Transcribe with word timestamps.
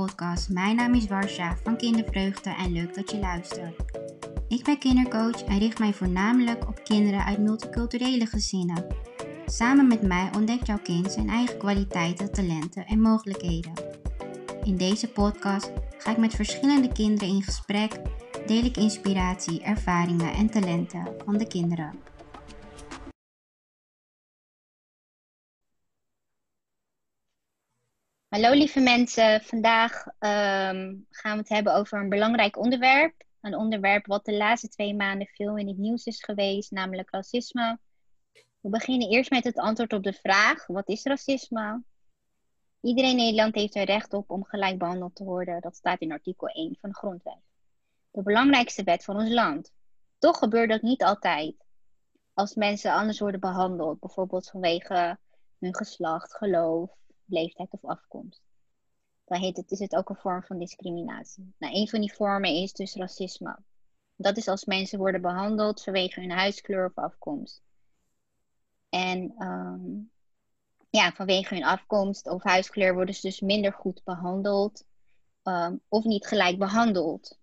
podcast. 0.00 0.48
Mijn 0.48 0.76
naam 0.76 0.94
is 0.94 1.06
Warsha 1.06 1.56
van 1.62 1.76
Kindervreugde 1.76 2.50
en 2.50 2.72
leuk 2.72 2.94
dat 2.94 3.10
je 3.10 3.18
luistert. 3.18 3.74
Ik 4.48 4.64
ben 4.64 4.78
kindercoach 4.78 5.44
en 5.44 5.58
richt 5.58 5.78
mij 5.78 5.92
voornamelijk 5.92 6.68
op 6.68 6.84
kinderen 6.84 7.24
uit 7.24 7.38
multiculturele 7.38 8.26
gezinnen. 8.26 8.86
Samen 9.46 9.86
met 9.86 10.02
mij 10.02 10.30
ontdekt 10.36 10.66
jouw 10.66 10.78
kind 10.82 11.12
zijn 11.12 11.28
eigen 11.28 11.58
kwaliteiten, 11.58 12.32
talenten 12.32 12.86
en 12.86 13.00
mogelijkheden. 13.00 13.72
In 14.64 14.76
deze 14.76 15.08
podcast 15.08 15.72
ga 15.98 16.10
ik 16.10 16.16
met 16.16 16.34
verschillende 16.34 16.92
kinderen 16.92 17.34
in 17.34 17.42
gesprek, 17.42 18.00
deel 18.46 18.64
ik 18.64 18.76
inspiratie, 18.76 19.62
ervaringen 19.62 20.32
en 20.32 20.50
talenten 20.50 21.08
van 21.24 21.36
de 21.38 21.46
kinderen. 21.46 22.13
Hallo 28.34 28.52
lieve 28.52 28.80
mensen, 28.80 29.40
vandaag 29.40 30.06
ehm, 30.18 30.94
gaan 31.10 31.32
we 31.32 31.38
het 31.38 31.48
hebben 31.48 31.74
over 31.74 32.00
een 32.00 32.08
belangrijk 32.08 32.56
onderwerp. 32.56 33.14
Een 33.40 33.56
onderwerp 33.56 34.06
wat 34.06 34.24
de 34.24 34.36
laatste 34.36 34.68
twee 34.68 34.94
maanden 34.94 35.26
veel 35.26 35.56
in 35.56 35.68
het 35.68 35.76
nieuws 35.76 36.04
is 36.04 36.24
geweest, 36.24 36.70
namelijk 36.70 37.10
racisme. 37.10 37.78
We 38.60 38.68
beginnen 38.68 39.10
eerst 39.10 39.30
met 39.30 39.44
het 39.44 39.58
antwoord 39.58 39.92
op 39.92 40.02
de 40.02 40.12
vraag: 40.12 40.66
wat 40.66 40.88
is 40.88 41.02
racisme? 41.02 41.82
Iedereen 42.80 43.10
in 43.10 43.16
Nederland 43.16 43.54
heeft 43.54 43.74
er 43.74 43.84
recht 43.84 44.12
op 44.12 44.30
om 44.30 44.44
gelijk 44.44 44.78
behandeld 44.78 45.14
te 45.14 45.24
worden. 45.24 45.60
Dat 45.60 45.76
staat 45.76 46.00
in 46.00 46.12
artikel 46.12 46.48
1 46.48 46.76
van 46.80 46.90
de 46.90 46.96
Grondwet. 46.96 47.42
De 48.10 48.22
belangrijkste 48.22 48.82
wet 48.82 49.04
van 49.04 49.16
ons 49.16 49.30
land. 49.30 49.72
Toch 50.18 50.38
gebeurt 50.38 50.70
dat 50.70 50.82
niet 50.82 51.02
altijd. 51.02 51.54
Als 52.32 52.54
mensen 52.54 52.92
anders 52.92 53.18
worden 53.18 53.40
behandeld, 53.40 54.00
bijvoorbeeld 54.00 54.50
vanwege 54.50 55.18
hun 55.58 55.74
geslacht, 55.74 56.36
geloof, 56.36 56.90
leeftijd 57.26 57.72
of 57.72 57.84
afkomst. 57.84 58.42
Dan 59.24 59.40
heet 59.40 59.56
het, 59.56 59.70
is 59.70 59.78
het 59.78 59.96
ook 59.96 60.08
een 60.08 60.16
vorm 60.16 60.42
van 60.42 60.58
discriminatie. 60.58 61.54
Nou, 61.58 61.74
een 61.74 61.88
van 61.88 62.00
die 62.00 62.14
vormen 62.14 62.50
is 62.50 62.72
dus 62.72 62.94
racisme. 62.94 63.58
Dat 64.16 64.36
is 64.36 64.48
als 64.48 64.64
mensen 64.64 64.98
worden 64.98 65.20
behandeld 65.20 65.82
vanwege 65.82 66.20
hun 66.20 66.30
huidskleur 66.30 66.86
of 66.86 66.94
afkomst. 66.94 67.62
En 68.88 69.34
um, 69.38 70.10
ja, 70.90 71.12
vanwege 71.12 71.54
hun 71.54 71.64
afkomst 71.64 72.28
of 72.28 72.42
huidskleur 72.42 72.94
worden 72.94 73.14
ze 73.14 73.20
dus 73.20 73.40
minder 73.40 73.72
goed 73.72 74.00
behandeld 74.04 74.84
um, 75.42 75.80
of 75.88 76.04
niet 76.04 76.26
gelijk 76.26 76.58
behandeld 76.58 77.38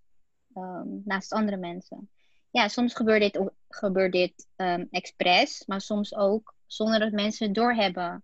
um, 0.56 1.02
naast 1.06 1.34
andere 1.34 1.58
mensen. 1.58 2.10
Ja, 2.50 2.68
soms 2.68 2.94
gebeurt 2.94 3.22
dit, 3.22 3.52
gebeurt 3.68 4.12
dit 4.12 4.48
expres, 4.92 5.66
maar 5.66 5.82
soms 5.82 6.16
ook 6.16 6.56
zonder 6.66 7.00
dat 7.00 7.12
mensen 7.12 7.46
het 7.46 7.56
doorhebben. 7.56 8.24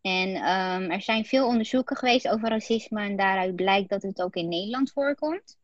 En 0.00 0.28
um, 0.28 0.90
er 0.90 1.02
zijn 1.02 1.24
veel 1.24 1.46
onderzoeken 1.46 1.96
geweest 1.96 2.28
over 2.28 2.48
racisme 2.48 3.00
en 3.00 3.16
daaruit 3.16 3.56
blijkt 3.56 3.88
dat 3.88 4.02
het 4.02 4.22
ook 4.22 4.34
in 4.34 4.48
Nederland 4.48 4.92
voorkomt. 4.92 5.58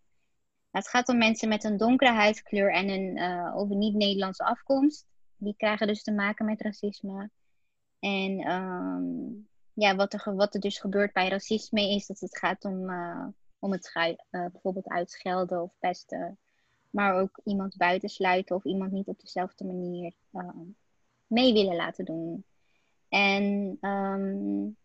Het 0.71 0.89
gaat 0.89 1.09
om 1.09 1.19
mensen 1.19 1.49
met 1.49 1.65
een 1.65 1.77
donkere 1.77 2.11
huidskleur 2.11 2.73
en 2.73 2.89
een 2.89 3.17
uh, 3.17 3.79
niet-Nederlandse 3.79 4.45
afkomst. 4.45 5.07
Die 5.37 5.55
krijgen 5.57 5.87
dus 5.87 6.03
te 6.03 6.13
maken 6.13 6.45
met 6.45 6.61
racisme. 6.61 7.31
En 8.01 8.51
um, 8.51 9.49
ja, 9.73 9.97
wat 9.97 10.13
er, 10.13 10.35
wat 10.35 10.55
er 10.55 10.61
dus 10.61 10.79
gebeurt 10.79 11.13
bij 11.13 11.29
racisme 11.29 11.95
is 11.95 12.07
dat 12.07 12.21
het 12.21 12.39
gaat 12.39 12.65
om, 12.65 12.91
uh, 12.91 13.27
om 13.59 13.73
het 13.73 13.93
uh, 13.95 14.15
bijvoorbeeld 14.31 14.89
uitschelden 14.89 15.63
of 15.63 15.73
pesten. 15.79 16.39
Maar 16.91 17.15
ook 17.15 17.41
iemand 17.45 17.77
buitensluiten 17.77 18.57
of 18.57 18.65
iemand 18.65 18.93
niet 18.93 19.07
op 19.07 19.21
dezelfde 19.21 19.65
manier 19.65 20.13
mee 21.27 21.53
willen 21.53 21.77
laten 21.77 22.05
doen. 22.05 22.45
En 23.09 23.43
um, 23.81 24.77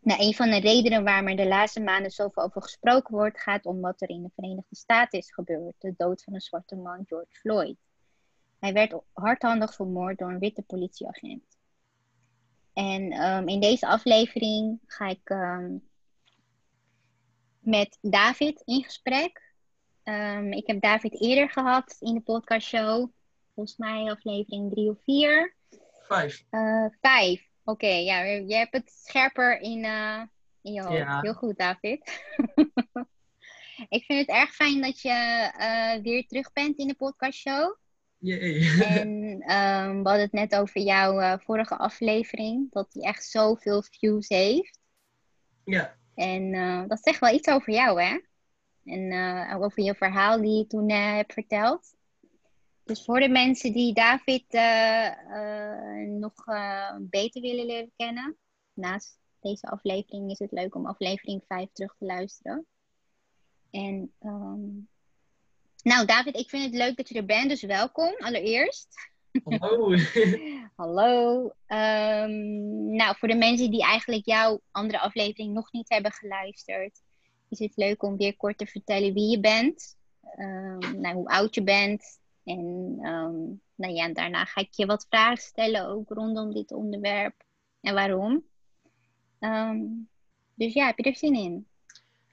nou, 0.00 0.22
een 0.22 0.34
van 0.34 0.50
de 0.50 0.60
redenen 0.60 1.04
waarom 1.04 1.28
er 1.28 1.36
de 1.36 1.48
laatste 1.48 1.80
maanden 1.80 2.10
zoveel 2.10 2.42
over 2.42 2.62
gesproken 2.62 3.14
wordt, 3.14 3.40
gaat 3.40 3.66
om 3.66 3.80
wat 3.80 4.00
er 4.00 4.08
in 4.08 4.22
de 4.22 4.30
Verenigde 4.34 4.76
Staten 4.76 5.18
is 5.18 5.32
gebeurd. 5.32 5.74
De 5.78 5.94
dood 5.96 6.22
van 6.22 6.34
een 6.34 6.40
zwarte 6.40 6.76
man, 6.76 7.04
George 7.06 7.34
Floyd. 7.40 7.76
Hij 8.58 8.72
werd 8.72 8.94
hardhandig 9.12 9.74
vermoord 9.74 10.18
door 10.18 10.30
een 10.30 10.38
witte 10.38 10.62
politieagent. 10.62 11.42
En 12.72 13.22
um, 13.22 13.48
in 13.48 13.60
deze 13.60 13.86
aflevering 13.86 14.78
ga 14.86 15.06
ik 15.06 15.30
um, 15.30 15.88
met 17.58 17.98
David 18.00 18.62
in 18.64 18.84
gesprek. 18.84 19.52
Um, 20.04 20.52
ik 20.52 20.66
heb 20.66 20.80
David 20.80 21.20
eerder 21.20 21.50
gehad 21.50 21.96
in 22.00 22.14
de 22.14 22.20
podcastshow. 22.20 23.10
Volgens 23.54 23.76
mij 23.76 24.10
aflevering 24.10 24.70
drie 24.70 24.90
of 24.90 25.02
vier. 25.02 25.54
Vijf. 26.06 26.44
Uh, 26.50 26.86
vijf. 27.00 27.47
Oké, 27.68 27.84
okay, 27.84 28.04
ja, 28.04 28.22
je 28.22 28.54
hebt 28.54 28.72
het 28.72 28.90
scherper 29.04 29.60
in, 29.60 29.84
uh, 29.84 30.22
in 30.62 30.72
je 30.72 30.82
hoofd. 30.82 30.96
Ja. 30.96 31.20
Heel 31.20 31.34
goed, 31.34 31.58
David. 31.58 32.22
ik 33.96 34.04
vind 34.04 34.18
het 34.18 34.28
erg 34.28 34.54
fijn 34.54 34.80
dat 34.80 35.00
je 35.00 35.50
uh, 35.58 36.02
weer 36.02 36.26
terug 36.26 36.52
bent 36.52 36.78
in 36.78 36.86
de 36.86 36.94
podcastshow. 36.94 37.76
Jee. 38.18 38.82
en 38.82 39.08
um, 39.52 40.02
we 40.02 40.08
hadden 40.08 40.20
het 40.20 40.32
net 40.32 40.54
over 40.54 40.80
jouw 40.80 41.20
uh, 41.20 41.34
vorige 41.38 41.76
aflevering, 41.76 42.72
dat 42.72 42.92
die 42.92 43.02
echt 43.02 43.24
zoveel 43.24 43.82
views 43.82 44.28
heeft. 44.28 44.78
Ja. 45.64 45.96
En 46.14 46.52
dat 46.88 47.02
zegt 47.02 47.20
wel 47.20 47.34
iets 47.34 47.48
over 47.48 47.72
jou, 47.72 48.02
hè? 48.02 48.20
En 48.84 49.12
over 49.62 49.82
je 49.82 49.94
verhaal 49.94 50.40
die 50.40 50.56
je 50.56 50.66
toen 50.66 50.90
hebt 50.90 51.32
verteld. 51.32 51.96
Dus 52.88 53.04
voor 53.04 53.20
de 53.20 53.28
mensen 53.28 53.72
die 53.72 53.94
David 53.94 54.44
uh, 54.54 55.10
uh, 55.30 56.08
nog 56.08 56.46
uh, 56.46 56.96
beter 57.00 57.40
willen 57.40 57.66
leren 57.66 57.92
kennen, 57.96 58.36
naast 58.72 59.18
deze 59.40 59.66
aflevering 59.66 60.30
is 60.30 60.38
het 60.38 60.52
leuk 60.52 60.74
om 60.74 60.86
aflevering 60.86 61.42
5 61.46 61.68
terug 61.72 61.94
te 61.98 62.04
luisteren. 62.04 62.66
En 63.70 64.12
um, 64.22 64.88
nou, 65.82 66.06
David, 66.06 66.36
ik 66.36 66.48
vind 66.48 66.64
het 66.64 66.74
leuk 66.74 66.96
dat 66.96 67.08
je 67.08 67.14
er 67.14 67.24
bent, 67.24 67.48
dus 67.48 67.62
welkom 67.62 68.14
allereerst. 68.18 68.88
Hallo. 69.44 69.94
Hallo. 70.76 71.42
Um, 71.66 72.94
nou, 72.96 73.16
voor 73.18 73.28
de 73.28 73.36
mensen 73.36 73.70
die 73.70 73.82
eigenlijk 73.82 74.26
jouw 74.26 74.60
andere 74.70 75.00
aflevering 75.00 75.54
nog 75.54 75.72
niet 75.72 75.88
hebben 75.88 76.12
geluisterd, 76.12 77.02
is 77.48 77.58
het 77.58 77.76
leuk 77.76 78.02
om 78.02 78.16
weer 78.16 78.36
kort 78.36 78.58
te 78.58 78.66
vertellen 78.66 79.14
wie 79.14 79.30
je 79.30 79.40
bent, 79.40 79.96
um, 80.38 81.00
nou, 81.00 81.14
hoe 81.14 81.28
oud 81.28 81.54
je 81.54 81.62
bent, 81.62 82.18
en 82.48 82.98
um, 83.02 83.62
nou 83.74 83.94
ja, 83.94 84.12
daarna 84.12 84.44
ga 84.44 84.60
ik 84.60 84.72
je 84.72 84.86
wat 84.86 85.06
vragen 85.08 85.42
stellen 85.42 85.86
ook 85.86 86.08
rondom 86.08 86.52
dit 86.52 86.72
onderwerp 86.72 87.44
en 87.80 87.94
waarom. 87.94 88.44
Um, 89.40 90.08
dus 90.54 90.72
ja, 90.72 90.86
heb 90.86 90.98
je 90.98 91.02
er 91.02 91.16
zin 91.16 91.34
in? 91.34 91.66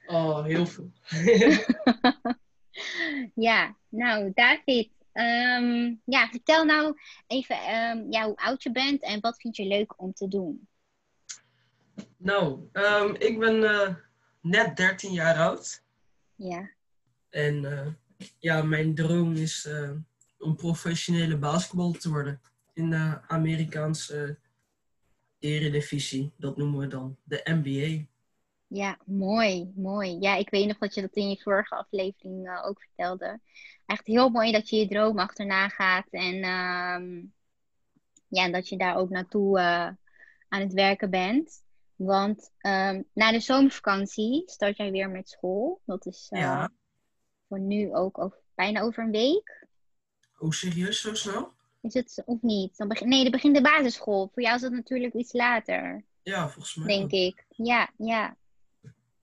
Oh, 0.06 0.44
heel 0.44 0.66
veel. 0.66 0.92
ja, 3.48 3.76
nou 3.88 4.32
David, 4.34 4.90
um, 5.12 6.00
ja, 6.04 6.28
vertel 6.28 6.64
nou 6.64 6.98
even 7.26 7.56
ja, 8.10 8.24
hoe 8.24 8.36
oud 8.36 8.62
je 8.62 8.70
bent 8.70 9.02
en 9.02 9.20
wat 9.20 9.40
vind 9.40 9.56
je 9.56 9.66
leuk 9.66 10.00
om 10.00 10.12
te 10.12 10.28
doen? 10.28 10.68
Nou, 12.16 12.68
ik 13.18 13.38
ben 13.38 13.56
uh, 13.56 13.94
net 14.40 14.76
13 14.76 15.12
jaar 15.12 15.36
oud. 15.36 15.82
Ja. 16.34 16.70
En 17.30 17.62
uh, 17.62 17.86
ja, 18.38 18.62
mijn 18.62 18.94
droom 18.94 19.34
is 19.34 19.66
uh, 19.68 19.90
om 20.38 20.56
professionele 20.56 21.36
basketballer 21.36 21.98
te 21.98 22.08
worden 22.08 22.40
in 22.72 22.90
de 22.90 23.20
Amerikaanse 23.26 24.38
eredivisie. 25.38 26.32
Dat 26.36 26.56
noemen 26.56 26.80
we 26.80 26.86
dan 26.86 27.16
de 27.24 27.40
NBA. 27.44 28.04
Ja, 28.68 28.98
mooi, 29.04 29.72
mooi. 29.74 30.16
Ja, 30.20 30.36
ik 30.36 30.50
weet 30.50 30.66
nog 30.66 30.78
dat 30.78 30.94
je 30.94 31.00
dat 31.00 31.14
in 31.14 31.30
je 31.30 31.40
vorige 31.42 31.74
aflevering 31.74 32.46
uh, 32.46 32.66
ook 32.66 32.80
vertelde. 32.80 33.40
Echt 33.86 34.06
heel 34.06 34.28
mooi 34.28 34.52
dat 34.52 34.68
je 34.68 34.76
je 34.76 34.88
droom 34.88 35.18
achterna 35.18 35.68
gaat 35.68 36.06
en 36.10 36.34
uh, 36.34 37.22
ja, 38.28 38.50
dat 38.50 38.68
je 38.68 38.76
daar 38.76 38.96
ook 38.96 39.10
naartoe 39.10 39.58
uh, 39.58 39.88
aan 40.48 40.60
het 40.60 40.72
werken 40.72 41.10
bent. 41.10 41.64
Want 41.96 42.50
um, 42.60 43.04
na 43.12 43.32
de 43.32 43.40
zomervakantie 43.40 44.42
start 44.46 44.76
jij 44.76 44.90
weer 44.90 45.10
met 45.10 45.28
school. 45.28 45.80
Dat 45.84 46.06
is 46.06 46.28
uh, 46.30 46.40
ja. 46.40 46.70
Voor 47.48 47.60
nu 47.60 47.94
ook 47.94 48.18
over, 48.18 48.38
bijna 48.54 48.80
over 48.80 49.04
een 49.04 49.10
week. 49.10 49.66
Oh, 50.38 50.50
serieus 50.50 51.00
zo 51.00 51.14
snel? 51.14 51.52
Is 51.80 51.94
het 51.94 52.22
of 52.24 52.42
niet? 52.42 52.76
Dan 52.76 52.88
begin, 52.88 53.08
nee, 53.08 53.22
dan 53.22 53.30
begint 53.30 53.54
de 53.54 53.62
basisschool. 53.62 54.30
Voor 54.32 54.42
jou 54.42 54.54
is 54.54 54.60
dat 54.60 54.72
natuurlijk 54.72 55.14
iets 55.14 55.32
later. 55.32 56.04
Ja, 56.22 56.48
volgens 56.48 56.74
mij. 56.74 56.86
Denk 56.86 57.10
ik. 57.10 57.44
Ja, 57.48 57.90
ja. 57.96 58.36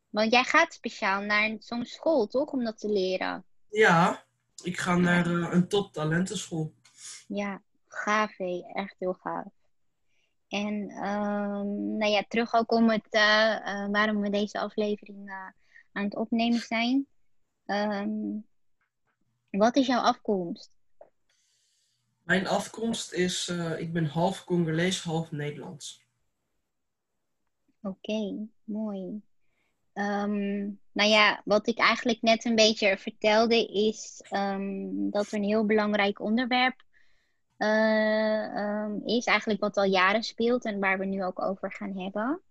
Want 0.09 0.31
jij 0.31 0.43
gaat 0.43 0.73
speciaal 0.73 1.21
naar 1.21 1.55
zo'n 1.59 1.85
school, 1.85 2.27
toch? 2.27 2.51
Om 2.51 2.63
dat 2.63 2.79
te 2.79 2.89
leren. 2.89 3.45
Ja, 3.69 4.23
ik 4.63 4.79
ga 4.79 4.95
naar 4.95 5.27
uh, 5.27 5.47
een 5.51 5.67
top 5.67 5.93
talentenschool. 5.93 6.73
Ja, 7.27 7.61
gaaf 7.87 8.37
hé. 8.37 8.63
Echt 8.73 8.95
heel 8.99 9.13
gaaf. 9.13 9.47
En 10.47 10.73
um, 11.07 11.97
nou 11.97 12.11
ja, 12.11 12.23
terug 12.27 12.53
ook 12.53 12.71
om 12.71 12.89
het, 12.89 13.07
uh, 13.11 13.59
uh, 13.65 13.87
waarom 13.91 14.21
we 14.21 14.29
deze 14.29 14.59
aflevering 14.59 15.29
aan 15.91 16.03
het 16.03 16.15
opnemen 16.15 16.59
zijn. 16.59 17.07
Um, 17.65 18.45
wat 19.49 19.75
is 19.75 19.87
jouw 19.87 20.01
afkomst? 20.01 20.71
Mijn 22.23 22.47
afkomst 22.47 23.11
is, 23.13 23.49
uh, 23.49 23.79
ik 23.79 23.93
ben 23.93 24.05
half 24.05 24.43
Congolees, 24.43 25.03
half 25.03 25.31
Nederlands. 25.31 26.05
Oké, 27.81 28.11
okay, 28.11 28.47
mooi. 28.63 29.21
Ehm, 29.93 30.59
nou 30.91 31.09
ja, 31.09 31.41
wat 31.45 31.67
ik 31.67 31.77
eigenlijk 31.77 32.21
net 32.21 32.45
een 32.45 32.55
beetje 32.55 32.97
vertelde 32.97 33.65
is 33.65 34.21
ehm, 34.29 35.09
dat 35.09 35.27
er 35.27 35.33
een 35.33 35.43
heel 35.43 35.65
belangrijk 35.65 36.19
onderwerp 36.19 36.83
eh, 37.57 38.55
ehm, 38.55 38.99
is. 39.05 39.25
Eigenlijk 39.25 39.59
wat 39.59 39.77
al 39.77 39.83
jaren 39.83 40.23
speelt 40.23 40.65
en 40.65 40.79
waar 40.79 40.99
we 40.99 41.05
nu 41.05 41.23
ook 41.23 41.41
over 41.41 41.71
gaan 41.71 41.97
hebben. 41.97 42.41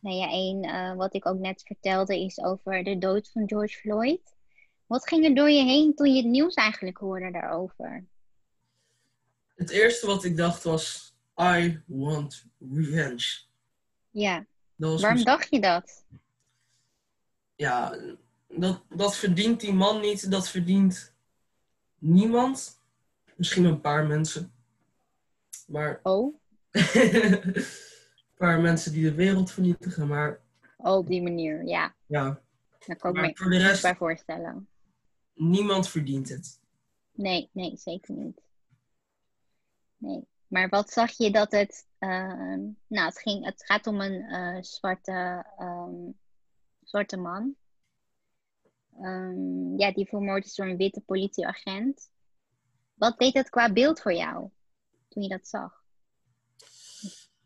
Nou 0.00 0.16
ja, 0.16 0.30
één 0.30 0.64
uh, 0.64 0.94
wat 0.96 1.14
ik 1.14 1.26
ook 1.26 1.38
net 1.38 1.62
vertelde 1.62 2.20
is 2.20 2.40
over 2.40 2.84
de 2.84 2.98
dood 2.98 3.30
van 3.32 3.48
George 3.48 3.78
Floyd. 3.78 4.34
Wat 4.86 5.08
ging 5.08 5.24
er 5.24 5.34
door 5.34 5.50
je 5.50 5.64
heen 5.64 5.94
toen 5.94 6.14
je 6.14 6.22
het 6.22 6.30
nieuws 6.30 6.54
eigenlijk 6.54 6.98
hoorde 6.98 7.30
daarover? 7.30 8.04
Het 9.54 9.70
eerste 9.70 10.06
wat 10.06 10.24
ik 10.24 10.36
dacht 10.36 10.62
was, 10.62 11.14
I 11.40 11.82
want 11.86 12.44
revenge. 12.72 13.40
Ja. 14.10 14.46
Waarom 14.76 15.24
dacht 15.24 15.50
je 15.50 15.60
dat? 15.60 16.04
Ja, 17.56 17.98
dat, 18.48 18.82
dat 18.88 19.16
verdient 19.16 19.60
die 19.60 19.72
man 19.72 20.00
niet. 20.00 20.30
Dat 20.30 20.48
verdient 20.48 21.14
niemand. 21.98 22.80
Misschien 23.36 23.64
een 23.64 23.80
paar 23.80 24.06
mensen. 24.06 24.52
Maar. 25.66 26.00
Oh. 26.02 26.34
paar 28.40 28.60
mensen 28.60 28.92
die 28.92 29.02
de 29.02 29.14
wereld 29.14 29.50
vernietigen, 29.50 30.08
maar. 30.08 30.40
Oh, 30.76 30.96
op 30.96 31.06
die 31.06 31.22
manier, 31.22 31.64
ja. 31.64 31.94
Ja. 32.06 32.40
Daar 32.86 32.96
kan 32.96 33.16
ik 33.16 33.20
me 33.20 33.30
voor 33.34 33.50
de 33.50 33.58
rest, 33.58 33.82
bij 33.82 33.96
voorstellen. 33.96 34.68
Niemand 35.34 35.88
verdient 35.88 36.28
het. 36.28 36.60
Nee, 37.12 37.50
nee, 37.52 37.76
zeker 37.76 38.14
niet. 38.14 38.40
Nee. 39.96 40.26
Maar 40.46 40.68
wat 40.68 40.90
zag 40.90 41.10
je 41.10 41.30
dat 41.30 41.52
het. 41.52 41.86
Ehm, 41.98 42.60
nou, 42.86 43.06
het, 43.06 43.18
ging, 43.18 43.44
het 43.44 43.64
gaat 43.64 43.86
om 43.86 44.00
een 44.00 44.32
uh, 44.32 44.62
zwarte, 44.62 45.46
um, 45.58 46.18
zwarte 46.84 47.16
man. 47.16 47.54
Um, 49.00 49.78
ja, 49.78 49.92
die 49.92 50.08
vermoord 50.08 50.44
is 50.44 50.54
door 50.54 50.66
een 50.66 50.76
witte 50.76 51.00
politieagent. 51.00 52.10
Wat 52.94 53.18
deed 53.18 53.34
het 53.34 53.50
qua 53.50 53.72
beeld 53.72 54.00
voor 54.00 54.14
jou 54.14 54.50
toen 55.08 55.22
je 55.22 55.28
dat 55.28 55.48
zag? 55.48 55.79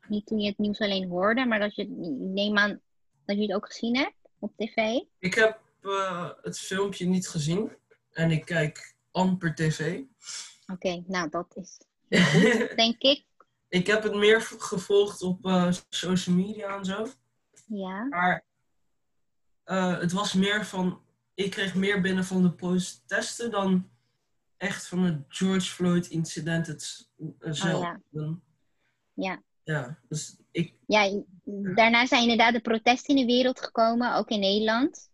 Niet 0.08 0.26
toen 0.26 0.40
je 0.40 0.48
het 0.48 0.58
nieuws 0.58 0.80
alleen 0.80 1.08
hoorde, 1.08 1.44
maar 1.44 1.58
dat 1.58 1.74
je, 1.74 1.86
neem 2.18 2.58
aan 2.58 2.80
dat 3.24 3.36
je 3.36 3.42
het 3.42 3.52
ook 3.52 3.66
gezien 3.66 3.96
hebt 3.96 4.16
op 4.38 4.52
tv. 4.56 5.00
Ik 5.18 5.34
heb 5.34 5.60
uh, 5.82 6.30
het 6.42 6.58
filmpje 6.58 7.06
niet 7.06 7.28
gezien 7.28 7.72
en 8.12 8.30
ik 8.30 8.44
kijk 8.44 8.94
amper 9.10 9.54
tv. 9.54 10.00
Oké, 10.72 11.02
nou 11.06 11.28
dat 11.28 11.56
is 11.56 11.78
denk 12.76 13.02
ik. 13.02 13.24
Ik 13.68 13.86
heb 13.86 14.02
het 14.02 14.14
meer 14.14 14.40
gevolgd 14.40 15.22
op 15.22 15.46
uh, 15.46 15.72
social 15.88 16.36
media 16.36 16.76
en 16.76 16.84
zo. 16.84 17.06
Ja. 17.66 18.04
Maar 18.04 18.44
uh, 19.66 19.98
het 19.98 20.12
was 20.12 20.32
meer 20.32 20.66
van. 20.66 21.02
Ik 21.34 21.50
kreeg 21.50 21.74
meer 21.74 22.00
binnen 22.00 22.24
van 22.24 22.42
de 22.42 22.52
protesten 22.52 23.50
dan 23.50 23.90
echt 24.56 24.86
van 24.86 25.04
het 25.04 25.24
George 25.28 25.70
Floyd 25.70 26.06
incident 26.06 26.66
het, 26.66 27.10
zelf. 27.38 27.84
Oh, 27.84 27.98
ja. 28.10 28.38
ja. 29.14 29.42
Ja, 29.64 29.98
dus 30.08 30.36
ik. 30.50 30.74
Ja, 30.86 31.22
daarna 31.74 32.06
zijn 32.06 32.22
inderdaad 32.22 32.52
de 32.52 32.60
protesten 32.60 33.16
in 33.16 33.26
de 33.26 33.32
wereld 33.32 33.60
gekomen, 33.60 34.14
ook 34.14 34.28
in 34.28 34.40
Nederland. 34.40 35.08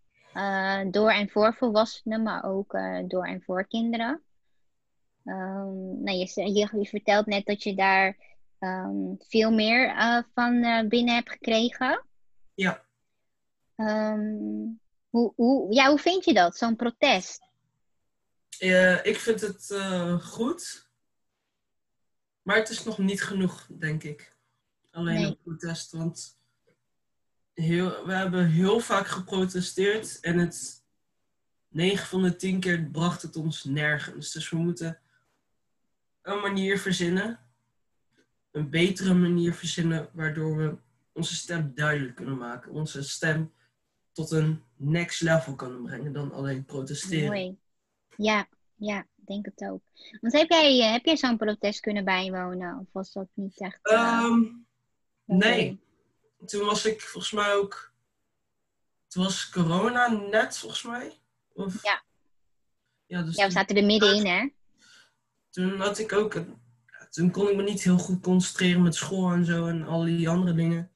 door 0.91 1.11
en 1.11 1.29
voor 1.29 1.55
volwassenen, 1.55 2.23
maar 2.23 2.45
ook 2.45 2.79
door 3.09 3.27
en 3.27 3.43
voor 3.43 3.67
kinderen. 3.67 4.23
Um, 5.25 6.03
nou, 6.03 6.19
je, 6.19 6.53
je, 6.79 6.87
vertelt 6.89 7.27
net 7.27 7.47
dat 7.47 7.63
je 7.63 7.75
daar 7.75 8.17
um, 8.61 9.17
veel 9.19 9.51
meer 9.51 9.87
uh, 9.87 10.23
van 10.35 10.89
binnen 10.89 11.15
hebt 11.15 11.31
gekregen. 11.31 12.05
Ja. 12.55 12.85
Um, 13.77 14.81
hoe, 15.09 15.33
hoe, 15.37 15.75
ja, 15.75 15.89
hoe 15.89 15.99
vind 15.99 16.25
je 16.25 16.35
dat, 16.35 16.57
zo'n 16.57 16.77
protest? 16.77 17.49
Ik 19.03 19.17
vind 19.17 19.41
het 19.41 19.75
goed. 20.23 20.89
Maar 22.43 22.57
het 22.57 22.69
is 22.69 22.85
nog 22.85 22.99
niet 22.99 23.23
genoeg, 23.23 23.67
denk 23.79 24.03
ik. 24.03 24.35
Alleen 24.91 25.15
nee. 25.15 25.27
een 25.27 25.39
protest. 25.43 25.93
Want 25.93 26.39
heel, 27.55 28.07
we 28.07 28.13
hebben 28.13 28.47
heel 28.47 28.81
vaak 28.81 29.07
geprotesteerd. 29.07 30.21
En 30.21 30.39
het 30.39 30.85
9 31.69 32.07
van 32.07 32.23
de 32.23 32.37
10 32.37 32.61
keer 32.61 32.83
bracht 32.85 33.23
het 33.23 33.37
ons 33.37 33.65
nergens. 33.65 34.33
Dus 34.33 34.51
we 34.51 34.57
moeten 34.57 34.99
een 36.23 36.41
manier 36.41 36.79
verzinnen, 36.79 37.41
een 38.51 38.71
betere 38.71 39.15
manier 39.15 39.55
verzinnen, 39.55 40.09
waardoor 40.13 40.57
we 40.57 40.77
onze 41.13 41.35
stem 41.35 41.73
duidelijk 41.75 42.15
kunnen 42.15 42.39
maken. 42.39 42.73
Onze 42.73 43.03
stem 43.03 43.53
tot 44.13 44.31
een 44.31 44.63
next 44.77 45.21
level 45.21 45.55
kunnen 45.55 45.83
brengen 45.83 46.13
dan 46.13 46.33
alleen 46.33 46.65
protesteren. 46.65 47.27
Mooi. 47.27 47.59
Ja, 48.17 48.49
ja, 48.75 49.07
denk 49.15 49.45
het 49.45 49.71
ook. 49.71 49.83
Want 50.21 50.33
heb 50.33 50.49
jij, 50.49 50.81
eh, 50.81 50.93
heb 50.93 51.05
jij 51.05 51.17
zo'n 51.17 51.37
protest 51.37 51.81
kunnen 51.81 52.05
bijwonen? 52.05 52.79
Of 52.79 52.87
was 52.93 53.13
dat 53.13 53.29
niet 53.35 53.61
echt... 53.61 53.91
Uh, 53.93 54.43
nee. 55.39 55.81
Toen 56.47 56.65
was 56.65 56.87
ik 56.87 57.01
volgens 57.01 57.33
mij 57.33 57.55
ook... 57.55 57.93
Toen 59.09 59.25
was 59.25 59.51
corona 59.51 60.09
net, 60.09 60.59
volgens 60.59 60.83
mij. 60.83 61.19
Of... 61.53 61.83
Ja. 61.83 62.03
Ja, 63.07 63.23
dus 63.23 63.37
ja, 63.37 63.47
we 63.47 63.53
zaten 63.53 63.77
er 63.77 63.85
middenin, 63.85 64.27
hè? 64.27 64.49
toen 65.51 65.81
had 65.81 65.99
ik 65.99 66.13
ook. 66.13 66.43
Toen 67.11 67.31
kon 67.31 67.49
ik 67.49 67.57
me 67.57 67.63
niet 67.63 67.83
heel 67.83 67.99
goed 67.99 68.21
concentreren 68.21 68.83
met 68.83 68.95
school 68.95 69.33
en 69.33 69.45
zo 69.45 69.67
en 69.67 69.83
al 69.87 70.05
die 70.05 70.29
andere 70.29 70.55
dingen. 70.55 70.91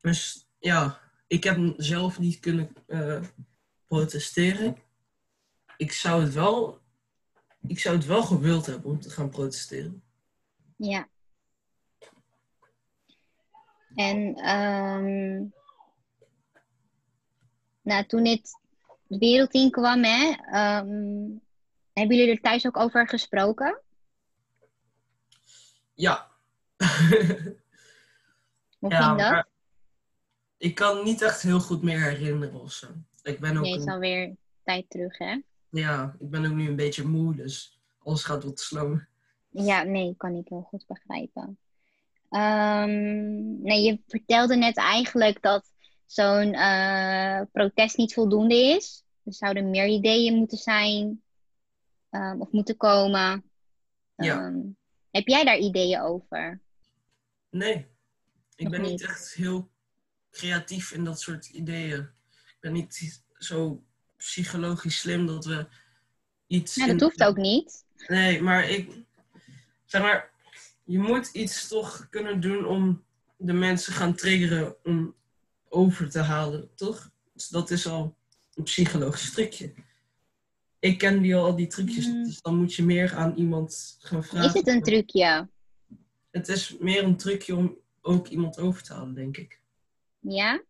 Dus 0.00 0.48
ja, 0.58 1.00
ik 1.26 1.44
heb 1.44 1.74
zelf 1.76 2.18
niet 2.18 2.40
kunnen 2.40 2.72
uh, 2.86 3.22
protesteren. 3.86 4.76
Ik 5.76 5.92
zou 5.92 6.22
het 6.22 6.34
wel. 6.34 6.80
Ik 7.66 7.78
zou 7.78 7.96
het 7.96 8.06
wel 8.06 8.22
gewild 8.22 8.66
hebben 8.66 8.90
om 8.90 9.00
te 9.00 9.10
gaan 9.10 9.30
protesteren. 9.30 10.02
Ja. 10.76 11.08
En 13.96 14.48
um, 14.48 15.52
nou, 17.82 18.06
toen 18.06 18.24
dit 18.24 18.58
de 19.06 19.18
wereld 19.18 19.54
in 19.54 19.70
kwam, 19.70 20.04
hè, 20.04 20.28
um, 20.78 21.40
hebben 21.92 22.16
jullie 22.16 22.32
er 22.32 22.40
thuis 22.40 22.66
ook 22.66 22.76
over 22.76 23.08
gesproken? 23.08 23.80
Ja. 25.94 26.30
Hoe 28.78 28.90
ja, 28.90 29.02
ging 29.02 29.18
dat? 29.18 29.46
Ik 30.56 30.74
kan 30.74 31.04
niet 31.04 31.22
echt 31.22 31.42
heel 31.42 31.60
goed 31.60 31.82
meer 31.82 32.02
herinneren 32.02 32.60
of 32.60 32.72
zo. 32.72 32.86
Ik 33.22 33.40
ben 33.40 33.56
ook 33.56 33.62
nee, 33.62 33.76
is 33.76 33.86
alweer 33.86 34.36
tijd 34.64 34.90
terug, 34.90 35.18
hè? 35.18 35.40
Ja, 35.68 36.16
ik 36.18 36.30
ben 36.30 36.46
ook 36.46 36.52
nu 36.52 36.68
een 36.68 36.76
beetje 36.76 37.04
moe, 37.04 37.34
dus 37.34 37.80
alles 37.98 38.24
gaat 38.24 38.44
wat 38.44 38.60
slow. 38.60 38.98
Ja, 39.50 39.82
nee, 39.82 40.14
kan 40.16 40.34
ik 40.34 40.48
heel 40.48 40.66
goed 40.68 40.86
begrijpen. 40.86 41.58
Um, 42.30 43.62
nee, 43.62 43.82
je 43.82 44.00
vertelde 44.06 44.56
net 44.56 44.76
eigenlijk 44.76 45.42
dat 45.42 45.72
zo'n 46.06 46.54
uh, 46.54 47.40
protest 47.52 47.96
niet 47.96 48.14
voldoende 48.14 48.54
is. 48.54 49.04
Er 49.24 49.34
zouden 49.34 49.70
meer 49.70 49.86
ideeën 49.86 50.34
moeten 50.34 50.58
zijn 50.58 51.22
um, 52.10 52.40
of 52.40 52.50
moeten 52.50 52.76
komen. 52.76 53.44
Ja. 54.16 54.38
Ehm, 54.38 54.58
heb 55.10 55.26
jij 55.26 55.44
daar 55.44 55.58
ideeën 55.58 56.00
over? 56.00 56.60
Nee, 57.50 57.86
ik 58.54 58.70
ben 58.70 58.82
niet. 58.82 59.02
echt 59.02 59.34
heel 59.34 59.70
creatief 60.30 60.92
in 60.92 61.04
dat 61.04 61.20
soort 61.20 61.46
ideeën. 61.46 62.00
Ik 62.30 62.56
ben 62.60 62.72
niet 62.72 63.22
zo 63.38 63.82
psychologisch 64.16 64.98
slim 64.98 65.26
dat 65.26 65.44
we 65.44 65.68
iets. 66.46 66.74
Ja, 66.74 66.86
dat 66.86 67.00
hoeft 67.00 67.24
ook 67.24 67.36
niet. 67.36 67.84
Nee, 68.06 68.42
maar 68.42 68.68
ik. 68.68 69.04
Zeg 69.84 70.02
maar, 70.02 70.30
je 70.86 70.98
moet 70.98 71.26
iets 71.26 71.68
toch 71.68 72.06
kunnen 72.10 72.40
doen 72.40 72.66
om 72.66 73.04
de 73.36 73.52
mensen 73.52 73.92
gaan 73.92 74.14
triggeren 74.14 74.76
om 74.84 75.14
over 75.68 76.10
te 76.10 76.20
halen, 76.20 76.70
toch? 76.74 77.10
Dus 77.32 77.48
dat 77.48 77.70
is 77.70 77.86
al 77.86 78.16
een 78.54 78.64
psychologisch 78.64 79.32
trucje 79.32 79.72
ik 80.86 80.98
ken 80.98 81.22
die 81.22 81.36
al, 81.36 81.56
die 81.56 81.66
trucjes. 81.66 82.06
Mm. 82.06 82.24
Dus 82.24 82.42
dan 82.42 82.56
moet 82.56 82.74
je 82.74 82.82
meer 82.84 83.14
aan 83.14 83.34
iemand 83.36 83.96
gaan 84.00 84.24
vragen. 84.24 84.48
Is 84.48 84.54
het 84.54 84.66
een 84.66 84.82
trucje? 84.82 85.48
Het 86.30 86.48
is 86.48 86.76
meer 86.78 87.04
een 87.04 87.16
trucje 87.16 87.56
om 87.56 87.76
ook 88.00 88.28
iemand 88.28 88.58
over 88.58 88.82
te 88.82 88.92
halen, 88.92 89.14
denk 89.14 89.36
ik. 89.36 89.60
Ja? 90.20 90.62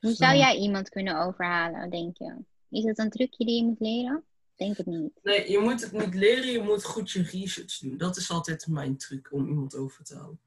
Hoe 0.00 0.12
zou 0.12 0.36
jij 0.36 0.56
iemand 0.56 0.88
kunnen 0.88 1.20
overhalen, 1.20 1.90
denk 1.90 2.18
je? 2.18 2.36
Is 2.70 2.84
het 2.84 2.98
een 2.98 3.10
trucje 3.10 3.44
die 3.44 3.56
je 3.56 3.64
moet 3.64 3.80
leren? 3.80 4.24
Denk 4.56 4.76
het 4.76 4.86
niet. 4.86 5.12
Nee, 5.22 5.50
je 5.50 5.58
moet 5.58 5.80
het 5.80 5.92
niet 5.92 6.14
leren, 6.14 6.50
je 6.50 6.62
moet 6.62 6.84
goed 6.84 7.10
je 7.10 7.22
research 7.22 7.78
doen. 7.78 7.96
Dat 7.96 8.16
is 8.16 8.30
altijd 8.30 8.66
mijn 8.66 8.96
truc 8.96 9.32
om 9.32 9.48
iemand 9.48 9.74
over 9.74 10.04
te 10.04 10.16
halen. 10.16 10.38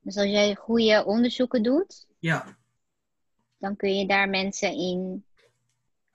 Dus 0.00 0.16
als 0.16 0.30
jij 0.30 0.54
goede 0.54 1.04
onderzoeken 1.04 1.62
doet, 1.62 2.06
ja. 2.18 2.56
dan 3.58 3.76
kun 3.76 3.98
je 3.98 4.06
daar 4.06 4.28
mensen 4.28 4.72
in 4.72 5.24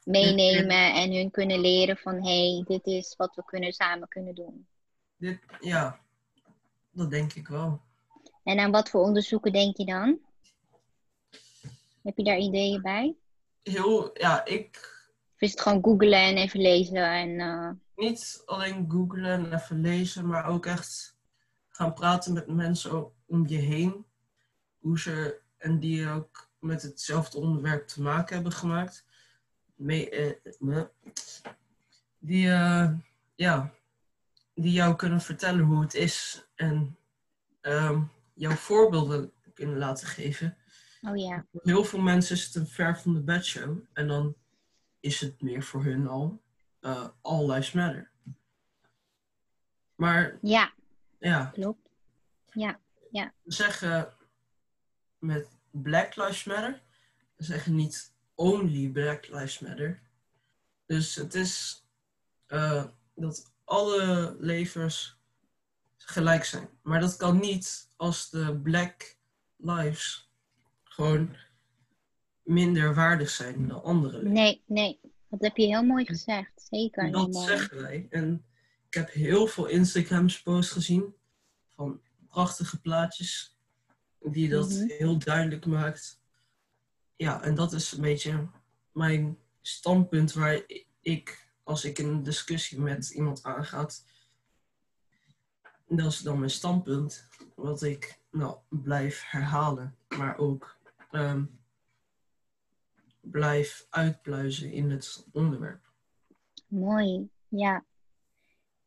meenemen 0.03 0.93
en 0.93 1.13
hun 1.13 1.31
kunnen 1.31 1.59
leren 1.59 1.97
van 1.97 2.15
hé, 2.15 2.53
hey, 2.53 2.63
dit 2.67 2.85
is 2.85 3.15
wat 3.17 3.35
we 3.35 3.45
kunnen 3.45 3.73
samen 3.73 4.07
kunnen 4.07 4.35
doen. 4.35 4.67
Dit, 5.17 5.39
ja, 5.59 5.99
dat 6.91 7.09
denk 7.09 7.33
ik 7.33 7.47
wel. 7.47 7.81
En 8.43 8.59
aan 8.59 8.71
wat 8.71 8.89
voor 8.89 9.01
onderzoeken 9.01 9.51
denk 9.51 9.77
je 9.77 9.85
dan? 9.85 10.19
Heb 12.03 12.17
je 12.17 12.23
daar 12.23 12.37
ideeën 12.37 12.81
bij? 12.81 13.15
Heel, 13.63 14.09
ja, 14.13 14.45
ik... 14.45 14.90
Is 15.41 15.51
het 15.51 15.61
gewoon 15.61 15.83
googlen 15.83 16.19
en 16.19 16.37
even 16.37 16.61
lezen 16.61 17.11
en... 17.11 17.29
Uh... 17.29 17.69
Niet 17.95 18.41
alleen 18.45 18.85
googlen 18.89 19.25
en 19.25 19.53
even 19.53 19.81
lezen, 19.81 20.27
maar 20.27 20.45
ook 20.45 20.65
echt 20.65 21.15
gaan 21.69 21.93
praten 21.93 22.33
met 22.33 22.47
mensen 22.47 23.11
om 23.25 23.47
je 23.47 23.57
heen. 23.57 24.05
Hoe 24.79 24.99
ze, 24.99 25.39
en 25.57 25.79
die 25.79 26.09
ook 26.09 26.49
met 26.59 26.81
hetzelfde 26.81 27.37
onderwerp 27.37 27.87
te 27.87 28.01
maken 28.01 28.33
hebben 28.33 28.51
gemaakt. 28.51 29.05
Mee, 29.75 30.09
eh, 30.09 30.81
die, 32.19 32.45
uh, 32.45 32.91
ja, 33.35 33.73
die 34.53 34.71
jou 34.71 34.95
kunnen 34.95 35.21
vertellen 35.21 35.65
hoe 35.65 35.81
het 35.81 35.93
is 35.93 36.45
en 36.55 36.97
um, 37.61 38.11
jouw 38.33 38.55
voorbeelden 38.55 39.31
kunnen 39.53 39.77
laten 39.77 40.07
geven. 40.07 40.57
Oh 41.01 41.17
ja. 41.17 41.45
Voor 41.51 41.61
heel 41.63 41.83
veel 41.83 42.01
mensen 42.01 42.35
is 42.35 42.45
het 42.45 42.55
een 42.55 42.67
ver 42.67 42.99
van 42.99 43.13
de 43.13 43.21
bedshow 43.21 43.77
en 43.93 44.07
dan 44.07 44.35
is 45.01 45.19
het 45.21 45.41
meer 45.41 45.63
voor 45.63 45.83
hun 45.83 46.07
al 46.07 46.41
uh, 46.81 47.07
all 47.21 47.51
lives 47.51 47.71
matter. 47.71 48.11
Maar 49.95 50.37
ja, 50.41 50.73
ja. 51.19 51.45
klopt. 51.45 51.89
Ja, 52.45 52.79
ja. 53.11 53.33
We 53.41 53.53
zeggen 53.53 54.13
met 55.19 55.47
Black 55.71 56.15
Lives 56.15 56.43
Matter, 56.43 56.81
we 57.35 57.43
zeggen 57.43 57.75
niet 57.75 58.13
only 58.35 58.89
Black 58.89 59.27
Lives 59.27 59.59
Matter. 59.59 60.01
Dus 60.85 61.15
het 61.15 61.35
is 61.35 61.85
uh, 62.47 62.85
dat 63.15 63.53
alle 63.63 64.35
levens 64.39 65.17
gelijk 65.97 66.43
zijn. 66.43 66.69
Maar 66.81 66.99
dat 66.99 67.15
kan 67.15 67.39
niet 67.39 67.89
als 67.95 68.29
de 68.29 68.59
Black 68.63 69.17
Lives 69.57 70.31
gewoon 70.83 71.35
minder 72.51 72.93
waardig 72.93 73.29
zijn 73.29 73.67
dan 73.67 73.83
andere 73.83 74.23
Nee, 74.23 74.63
nee. 74.65 74.99
Dat 75.29 75.41
heb 75.41 75.57
je 75.57 75.65
heel 75.65 75.83
mooi 75.83 76.05
gezegd. 76.05 76.51
Zeker. 76.69 77.11
Dat 77.11 77.35
zeggen 77.35 77.81
wij. 77.81 78.07
En 78.09 78.45
ik 78.87 78.93
heb 78.93 79.11
heel 79.11 79.47
veel 79.47 79.65
Instagrams 79.65 80.41
posts 80.41 80.71
gezien 80.71 81.15
van 81.75 82.01
prachtige 82.27 82.81
plaatjes 82.81 83.57
die 84.19 84.49
dat 84.49 84.69
mhm. 84.69 84.87
heel 84.87 85.17
duidelijk 85.17 85.65
maakt. 85.65 86.19
Ja, 87.15 87.43
en 87.43 87.55
dat 87.55 87.73
is 87.73 87.91
een 87.91 88.01
beetje 88.01 88.47
mijn 88.91 89.37
standpunt 89.61 90.33
waar 90.33 90.61
ik, 91.01 91.47
als 91.63 91.85
ik 91.85 91.97
een 91.97 92.23
discussie 92.23 92.79
met 92.79 93.09
iemand 93.09 93.43
aangaat, 93.43 94.05
dat 95.87 96.11
is 96.11 96.19
dan 96.19 96.39
mijn 96.39 96.51
standpunt, 96.51 97.27
wat 97.55 97.81
ik 97.81 98.19
nou, 98.31 98.57
blijf 98.69 99.23
herhalen, 99.25 99.95
maar 100.07 100.37
ook 100.37 100.77
um, 101.11 101.60
blijf 103.21 103.85
uitpluizen 103.89 104.71
in 104.71 104.91
het 104.91 105.25
onderwerp. 105.31 105.89
Mooi, 106.67 107.29
ja. 107.47 107.83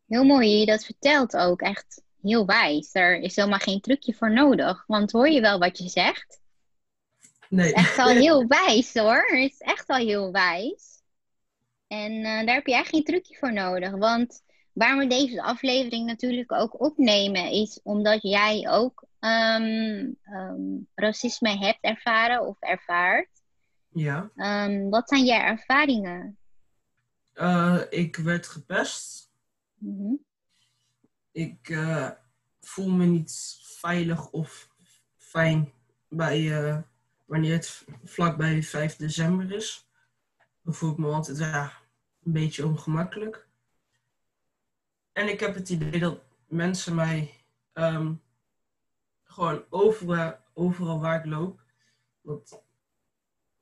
Heel 0.06 0.24
mooi 0.24 0.48
je 0.48 0.66
dat 0.66 0.84
vertelt 0.84 1.36
ook. 1.36 1.60
Echt 1.60 2.02
heel 2.22 2.46
wijs. 2.46 2.94
Er 2.94 3.20
is 3.20 3.36
helemaal 3.36 3.58
geen 3.58 3.80
trucje 3.80 4.14
voor 4.14 4.32
nodig. 4.32 4.84
Want 4.86 5.12
hoor 5.12 5.28
je 5.28 5.40
wel 5.40 5.58
wat 5.58 5.78
je 5.78 5.88
zegt? 5.88 6.40
Nee. 7.48 7.74
Echt 7.74 7.98
al 7.98 8.08
heel 8.24 8.46
wijs 8.46 8.94
hoor. 8.94 9.24
Het 9.26 9.52
is 9.52 9.58
echt 9.58 9.88
al 9.88 9.96
heel 9.96 10.32
wijs. 10.32 11.02
En 11.86 12.12
uh, 12.12 12.22
daar 12.22 12.54
heb 12.54 12.66
je 12.66 12.74
echt 12.74 12.88
geen 12.88 13.04
trucje 13.04 13.36
voor 13.38 13.52
nodig. 13.52 13.90
Want 13.90 14.42
waarom 14.72 14.98
we 14.98 15.06
deze 15.06 15.42
aflevering 15.42 16.06
natuurlijk 16.06 16.52
ook 16.52 16.80
opnemen, 16.80 17.50
is 17.50 17.80
omdat 17.82 18.22
jij 18.22 18.68
ook 18.70 19.06
um, 19.20 20.16
um, 20.32 20.88
racisme 20.94 21.58
hebt 21.58 21.78
ervaren 21.80 22.46
of 22.46 22.56
ervaart. 22.60 23.33
Ja. 23.94 24.30
Um, 24.36 24.90
wat 24.90 25.08
zijn 25.08 25.24
jouw 25.24 25.40
ervaringen? 25.40 26.38
Uh, 27.34 27.80
ik 27.90 28.16
werd 28.16 28.46
gepest. 28.46 29.32
Mm 29.78 29.98
-hmm. 29.98 30.24
Ik 31.32 31.68
uh, 31.68 32.10
voel 32.60 32.90
me 32.90 33.04
niet 33.04 33.58
veilig 33.62 34.30
of 34.30 34.68
fijn 35.16 35.72
bij, 36.08 36.40
uh, 36.40 36.78
wanneer 37.24 37.52
het 37.52 37.84
vlakbij 38.04 38.62
5 38.62 38.96
december 38.96 39.52
is. 39.52 39.88
Dan 40.62 40.74
voel 40.74 40.90
ik 40.90 40.98
me 40.98 41.08
altijd 41.08 41.38
ja, 41.38 41.72
een 42.24 42.32
beetje 42.32 42.66
ongemakkelijk. 42.66 43.48
En 45.12 45.28
ik 45.28 45.40
heb 45.40 45.54
het 45.54 45.68
idee 45.68 46.00
dat 46.00 46.20
mensen 46.46 46.94
mij 46.94 47.44
um, 47.72 48.22
gewoon 49.24 49.64
overal, 49.70 50.36
overal 50.52 51.00
waar 51.00 51.18
ik 51.18 51.24
loop, 51.24 51.62
dat, 52.22 52.63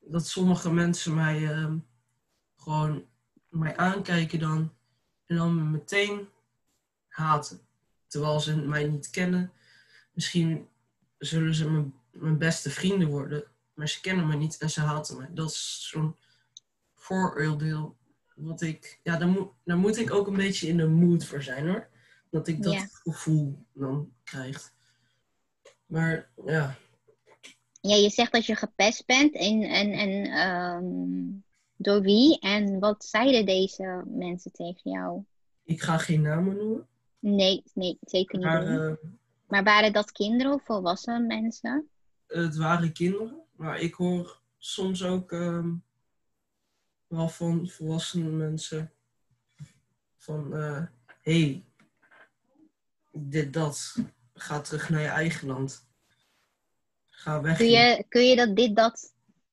dat 0.04 0.26
sommige 0.26 0.72
mensen 0.72 1.14
mij 1.14 1.62
um, 1.62 1.86
gewoon 2.56 3.04
mij 3.48 3.76
aankijken 3.76 4.38
dan 4.38 4.72
en 5.26 5.36
dan 5.36 5.54
me 5.56 5.62
meteen 5.62 6.28
haten. 7.08 7.60
Terwijl 8.06 8.40
ze 8.40 8.56
mij 8.56 8.88
niet 8.88 9.10
kennen. 9.10 9.52
Misschien 10.12 10.68
zullen 11.18 11.54
ze 11.54 11.70
mijn, 11.70 11.94
mijn 12.10 12.38
beste 12.38 12.70
vrienden 12.70 13.08
worden, 13.08 13.44
maar 13.74 13.88
ze 13.88 14.00
kennen 14.00 14.26
me 14.26 14.36
niet 14.36 14.58
en 14.58 14.70
ze 14.70 14.80
haten 14.80 15.16
me. 15.16 15.26
Dat 15.32 15.50
is 15.50 15.88
zo'n 15.90 16.16
vooroordeel 16.94 17.96
wat 18.34 18.60
ik, 18.60 19.00
ja, 19.02 19.16
daar 19.16 19.28
moet, 19.28 19.50
daar 19.64 19.76
moet 19.76 19.96
ik 19.96 20.10
ook 20.12 20.26
een 20.26 20.36
beetje 20.36 20.68
in 20.68 20.76
de 20.76 20.86
mood 20.88 21.24
voor 21.24 21.42
zijn 21.42 21.68
hoor. 21.68 21.88
Dat 22.30 22.48
ik 22.48 22.62
dat 22.62 22.72
Ja. 22.72 22.88
gevoel 23.02 23.66
dan 23.72 24.12
krijg. 24.24 24.72
Maar 25.86 26.30
ja, 26.46 26.76
Ja, 27.82 27.94
je 27.94 28.10
zegt 28.10 28.32
dat 28.32 28.46
je 28.46 28.54
gepest 28.54 29.06
bent. 29.06 29.34
En, 29.34 29.62
en, 29.62 29.92
en 29.92 30.24
ehm, 30.24 31.40
door 31.76 32.00
wie? 32.00 32.38
En 32.40 32.78
wat 32.78 33.04
zeiden 33.04 33.46
deze 33.46 34.02
mensen 34.06 34.52
tegen 34.52 34.90
jou? 34.90 35.24
ik 35.64 35.82
ga 35.82 35.98
geen 35.98 36.20
namen 36.22 36.56
noemen. 36.56 36.86
Nee, 37.18 37.62
nee, 37.74 37.98
zeker 38.00 38.38
niet. 38.38 38.46
Maar 38.46 38.66
eh, 38.66 38.94
Maar 39.46 39.64
waren 39.64 39.92
dat 39.92 40.12
kinderen 40.12 40.52
of 40.52 40.64
volwassen 40.64 41.26
mensen? 41.26 41.88
het 42.26 42.56
waren 42.56 42.92
kinderen. 42.92 43.40
Maar 43.56 43.80
ik 43.80 43.94
hoor 43.94 44.40
soms 44.58 45.04
ook 45.04 45.32
ehm, 45.32 45.74
wel 47.06 47.28
van 47.28 47.68
volwassene 47.68 48.30
mensen 48.30 48.92
van 50.16 50.52
hé, 50.52 50.88
hey, 51.22 51.64
dit, 53.12 53.52
dat, 53.52 53.96
ga 54.34 54.60
terug 54.60 54.88
naar 54.88 55.00
je 55.00 55.06
eigen 55.06 55.48
land. 55.48 55.86
Ga 57.22 57.40
weg. 57.40 57.56
Kun 57.56 57.70
je, 57.70 58.04
kun 58.08 58.22
je 58.26 58.36
dat, 58.36 58.56
dit, 58.56 58.76
dat, 58.76 59.12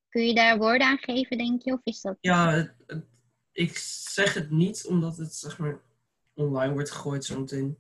kun 0.10 0.26
je 0.28 0.34
daar 0.36 0.58
woorden 0.58 0.88
aan 0.88 0.98
geven, 0.98 1.38
denk 1.38 1.62
je? 1.62 1.74
Of 1.74 1.80
is 1.84 2.02
dat... 2.02 2.18
Ja, 2.22 2.52
het- 2.52 2.74
het- 2.88 3.06
ik 3.52 3.78
zeg 3.78 4.34
het 4.34 4.50
niet 4.50 4.86
omdat 4.88 5.18
het 5.18 5.36
zeg 5.36 5.58
maar 5.58 5.80
online 6.34 6.74
wordt 6.74 6.92
gegooid 6.92 7.26
zometeen. 7.26 7.78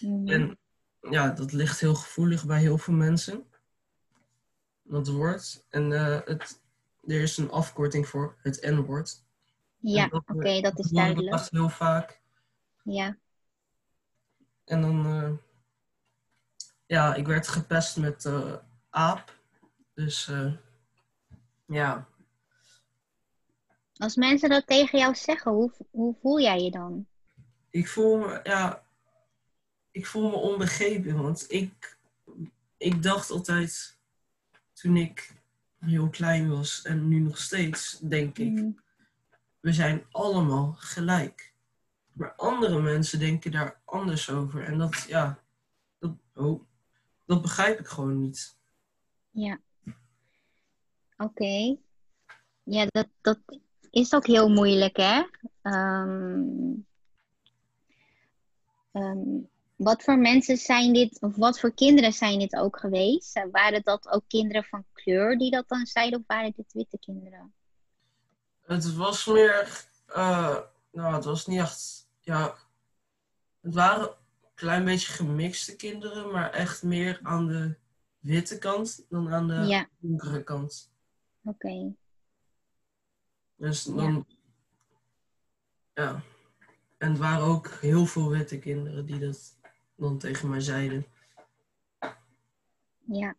Mhm. 0.00 0.28
En 0.28 0.58
ja, 1.10 1.28
dat 1.30 1.52
ligt 1.52 1.80
heel 1.80 1.94
gevoelig 1.94 2.46
bij 2.46 2.60
heel 2.60 2.78
veel 2.78 2.94
mensen. 2.94 3.44
Dat 4.82 5.08
woord. 5.08 5.64
En 5.68 5.92
eh, 5.92 6.20
het, 6.24 6.60
er 7.06 7.20
is 7.20 7.36
een 7.36 7.50
afkorting 7.50 8.08
voor 8.08 8.36
het 8.42 8.60
N-woord. 8.62 9.24
Ja, 9.78 10.02
en 10.04 10.12
oké, 10.12 10.60
dat- 10.60 10.62
dat 10.76 10.84
is 10.84 10.90
duidelijk. 10.90 11.34
echt 11.34 11.50
heel 11.50 11.68
vaak. 11.68 12.20
Ja, 12.82 13.16
En 14.64 14.80
dan, 14.80 15.06
eh, 15.06 15.32
ja, 16.86 17.14
ik 17.14 17.26
werd 17.26 17.48
gepest 17.48 17.96
met 17.96 18.24
eh, 18.24 18.54
aap. 18.90 19.38
Dus 19.94 20.28
eh, 20.28 20.52
ja, 21.66 22.08
als 23.96 24.16
mensen 24.16 24.48
dat 24.48 24.66
tegen 24.66 24.98
jou 24.98 25.14
zeggen, 25.14 25.52
hoe, 25.52 25.72
hoe 25.90 26.16
voel 26.20 26.40
jij 26.40 26.60
je 26.62 26.70
dan? 26.70 27.06
ik 27.70 27.88
voel 27.88 28.18
me, 28.18 28.40
ja, 28.42 28.84
ik 29.90 30.06
voel 30.06 30.30
me 30.30 30.36
onbegrepen. 30.36 31.22
Want 31.22 31.44
ik, 31.52 31.98
ik 32.76 33.02
dacht 33.02 33.30
altijd, 33.30 33.98
toen 34.72 34.96
ik 34.96 35.32
heel 35.78 36.08
klein 36.08 36.50
was 36.50 36.82
en 36.82 37.08
nu 37.08 37.18
nog 37.20 37.38
steeds, 37.38 37.98
denk 37.98 38.38
ik, 38.38 38.52
Mhm. 38.52 38.70
we 39.60 39.72
zijn 39.72 40.04
allemaal 40.10 40.74
gelijk. 40.78 41.52
Maar 42.12 42.34
andere 42.34 42.80
mensen 42.82 43.18
denken 43.18 43.50
daar 43.50 43.80
anders 43.84 44.30
over. 44.30 44.64
En 44.64 44.78
dat, 44.78 45.04
ja, 45.08 45.38
dat, 45.98 46.12
oh, 46.34 46.62
dat 47.26 47.42
begrijp 47.42 47.78
ik 47.78 47.86
gewoon 47.86 48.20
niet. 48.20 48.58
Ja. 49.30 49.60
Oké. 51.16 51.76
Ja, 52.62 52.86
dat, 52.86 53.08
dat 53.20 53.38
is 53.90 54.14
ook 54.14 54.26
heel 54.26 54.48
moeilijk, 54.48 54.96
hè? 54.96 55.22
Wat 59.76 60.02
voor 60.02 60.18
mensen 60.18 60.56
zijn 60.56 60.92
dit, 60.92 61.20
of 61.20 61.36
wat 61.36 61.60
voor 61.60 61.74
kinderen 61.74 62.12
zijn 62.12 62.38
dit 62.38 62.56
ook 62.56 62.78
geweest? 62.78 63.46
Waren 63.50 63.82
dat 63.82 64.08
ook 64.08 64.24
kinderen 64.26 64.64
van 64.64 64.84
kleur 64.92 65.38
die 65.38 65.50
dat 65.50 65.68
dan 65.68 65.86
zeiden, 65.86 66.18
of 66.18 66.24
waren 66.26 66.52
dit 66.56 66.72
witte 66.72 66.98
kinderen? 66.98 67.54
Het 68.60 68.94
was 68.94 69.26
meer, 69.26 69.84
eh, 70.06 70.58
nou, 70.92 71.14
het 71.14 71.24
was 71.24 71.46
niet 71.46 71.58
echt, 71.58 72.08
ja, 72.20 72.54
het 73.60 73.74
waren 73.74 74.14
klein 74.54 74.84
beetje 74.84 75.12
gemixte 75.12 75.76
kinderen, 75.76 76.30
maar 76.30 76.50
echt 76.50 76.82
meer 76.82 77.20
aan 77.22 77.46
de 77.46 77.74
witte 78.20 78.58
kant 78.58 79.06
dan 79.08 79.32
aan 79.32 79.48
de 79.48 79.54
Ja. 79.54 79.88
donkere 79.98 80.42
kant. 80.44 80.90
Oké. 81.44 81.94
Dus 83.56 83.84
dan. 83.84 84.26
Ja. 85.94 86.22
En 86.98 87.08
het 87.10 87.18
waren 87.18 87.44
ook 87.46 87.68
heel 87.68 88.06
veel 88.06 88.28
witte 88.28 88.58
kinderen 88.58 89.06
die 89.06 89.18
dat 89.18 89.58
dan 89.96 90.18
tegen 90.18 90.48
mij 90.48 90.60
zeiden. 90.60 91.06
Ja. 93.04 93.36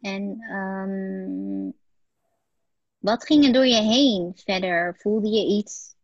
En 0.00 0.40
ehm, 0.40 1.70
wat 2.98 3.24
ging 3.24 3.44
er 3.44 3.52
door 3.52 3.66
je 3.66 3.80
heen 3.82 4.32
verder? 4.34 4.96
Voelde 4.98 5.28
je 5.28 5.46
iets? 5.46 5.94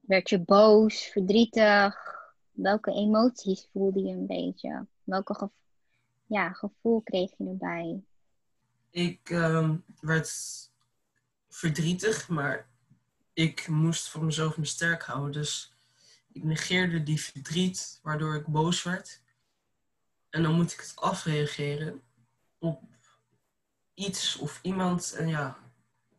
Werd 0.00 0.28
je 0.28 0.38
boos, 0.40 1.04
verdrietig? 1.04 2.12
Welke 2.50 2.90
emoties 2.92 3.68
voelde 3.72 4.00
je 4.02 4.12
een 4.12 4.26
beetje? 4.26 4.86
Welke 5.04 5.34
gev- 5.34 5.52
ja, 6.34 6.52
gevoel 6.52 7.00
kreeg 7.02 7.30
je 7.38 7.48
erbij? 7.48 8.02
Ik 8.90 9.30
ehm, 9.30 9.76
werd 10.00 10.32
verdrietig, 11.48 12.28
maar 12.28 12.68
ik 13.32 13.68
moest 13.68 14.08
voor 14.08 14.24
mezelf 14.24 14.56
me 14.56 14.64
sterk 14.64 15.02
houden. 15.02 15.32
Dus 15.32 15.72
ik 16.32 16.44
negeerde 16.44 17.02
die 17.02 17.20
verdriet, 17.20 18.00
waardoor 18.02 18.34
ik 18.34 18.46
boos 18.46 18.82
werd. 18.82 19.22
En 20.30 20.42
dan 20.42 20.54
moet 20.54 20.72
ik 20.72 20.80
het 20.80 20.92
afreageren 20.96 22.02
op 22.58 22.82
iets 23.94 24.36
of 24.36 24.58
iemand. 24.62 25.12
En 25.12 25.28
ja, 25.28 25.58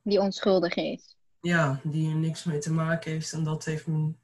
Die 0.02 0.20
onschuldig 0.20 0.76
is. 0.76 1.16
ja, 1.42 1.80
die 1.84 2.10
er 2.10 2.16
niks 2.16 2.44
mee 2.44 2.60
te 2.60 2.72
maken 2.74 3.12
heeft. 3.12 3.34
En 3.34 3.44
dat 3.44 3.66
heeft 3.66 3.88
mijn 3.88 4.18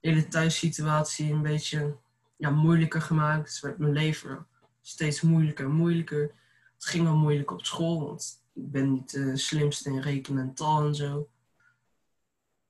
hele 0.00 0.28
thuissituatie 0.28 1.32
een 1.32 1.42
beetje 1.42 1.96
ja, 2.36 2.50
moeilijker 2.50 3.02
gemaakt. 3.02 3.48
Het 3.48 3.60
werd 3.60 3.78
mijn 3.78 3.92
leven 3.92 4.46
steeds 4.86 5.20
moeilijker 5.20 5.64
en 5.64 5.70
moeilijker. 5.70 6.34
Het 6.74 6.84
ging 6.84 7.04
wel 7.04 7.16
moeilijk 7.16 7.50
op 7.50 7.64
school, 7.64 8.06
want 8.06 8.44
ik 8.52 8.70
ben 8.70 8.92
niet 8.92 9.10
de 9.10 9.36
slimste 9.36 9.90
in 9.90 10.00
rekenen 10.00 10.42
en 10.42 10.54
taal 10.54 10.86
en 10.86 10.94
zo. 10.94 11.28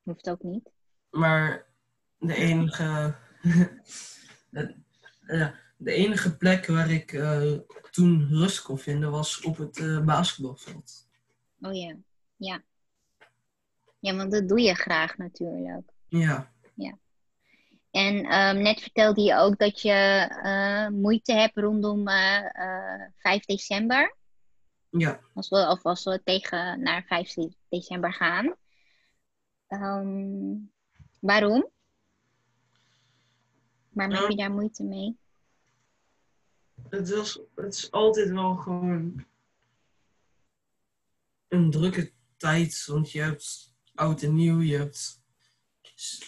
Hoeft 0.03 0.31
ook 0.31 0.43
niet. 0.43 0.71
Maar 1.11 1.67
de 2.19 2.35
enige, 2.35 3.17
de, 4.51 4.75
ja, 5.27 5.55
de 5.77 5.93
enige 5.93 6.37
plek 6.37 6.67
waar 6.67 6.91
ik 6.91 7.13
eh, 7.13 7.53
toen 7.91 8.29
rust 8.29 8.63
kon 8.63 8.79
vinden 8.79 9.11
was 9.11 9.41
op 9.41 9.57
het 9.57 9.79
eh, 9.79 10.05
basketbalveld. 10.05 11.09
Oh 11.61 11.75
ja. 11.75 11.97
Ja. 12.37 12.63
Ja, 13.99 14.17
want 14.17 14.33
dat 14.33 14.49
doe 14.49 14.61
je 14.61 14.75
graag 14.75 15.17
natuurlijk. 15.17 15.93
Ja, 16.09 16.54
En 17.95 18.25
ehm, 18.25 18.63
net 18.63 18.81
vertelde 18.81 19.23
je 19.23 19.37
ook 19.37 19.59
dat 19.59 19.81
je 19.81 19.93
eh, 20.43 20.89
moeite 20.89 21.33
hebt 21.33 21.57
rondom 21.57 22.09
eh, 22.09 22.45
eh, 23.03 23.11
5 23.17 23.45
december. 23.45 24.17
ja. 24.91 25.21
Als 25.35 25.49
we, 25.49 25.57
of 25.57 25.83
als 25.83 26.05
we 26.05 26.21
tegen 26.25 26.83
naar 26.83 27.05
5 27.05 27.35
december 27.69 28.13
gaan. 28.13 28.57
Ehm, 29.67 30.57
waarom? 31.21 31.71
Waarom 33.89 34.17
heb 34.17 34.29
je 34.29 34.37
daar 34.37 34.53
moeite 34.53 34.85
mee? 34.85 35.19
Het, 36.89 37.11
was, 37.11 37.41
het 37.55 37.75
is 37.75 37.91
altijd 37.91 38.31
wel 38.31 38.55
gewoon 38.55 39.27
een 41.49 41.71
drukke 41.71 42.13
tijd. 42.37 42.85
Want 42.87 43.11
je 43.11 43.21
hebt 43.21 43.75
oud 43.95 44.23
en 44.23 44.35
nieuw, 44.35 44.61
je 44.61 44.77
hebt, 44.77 45.24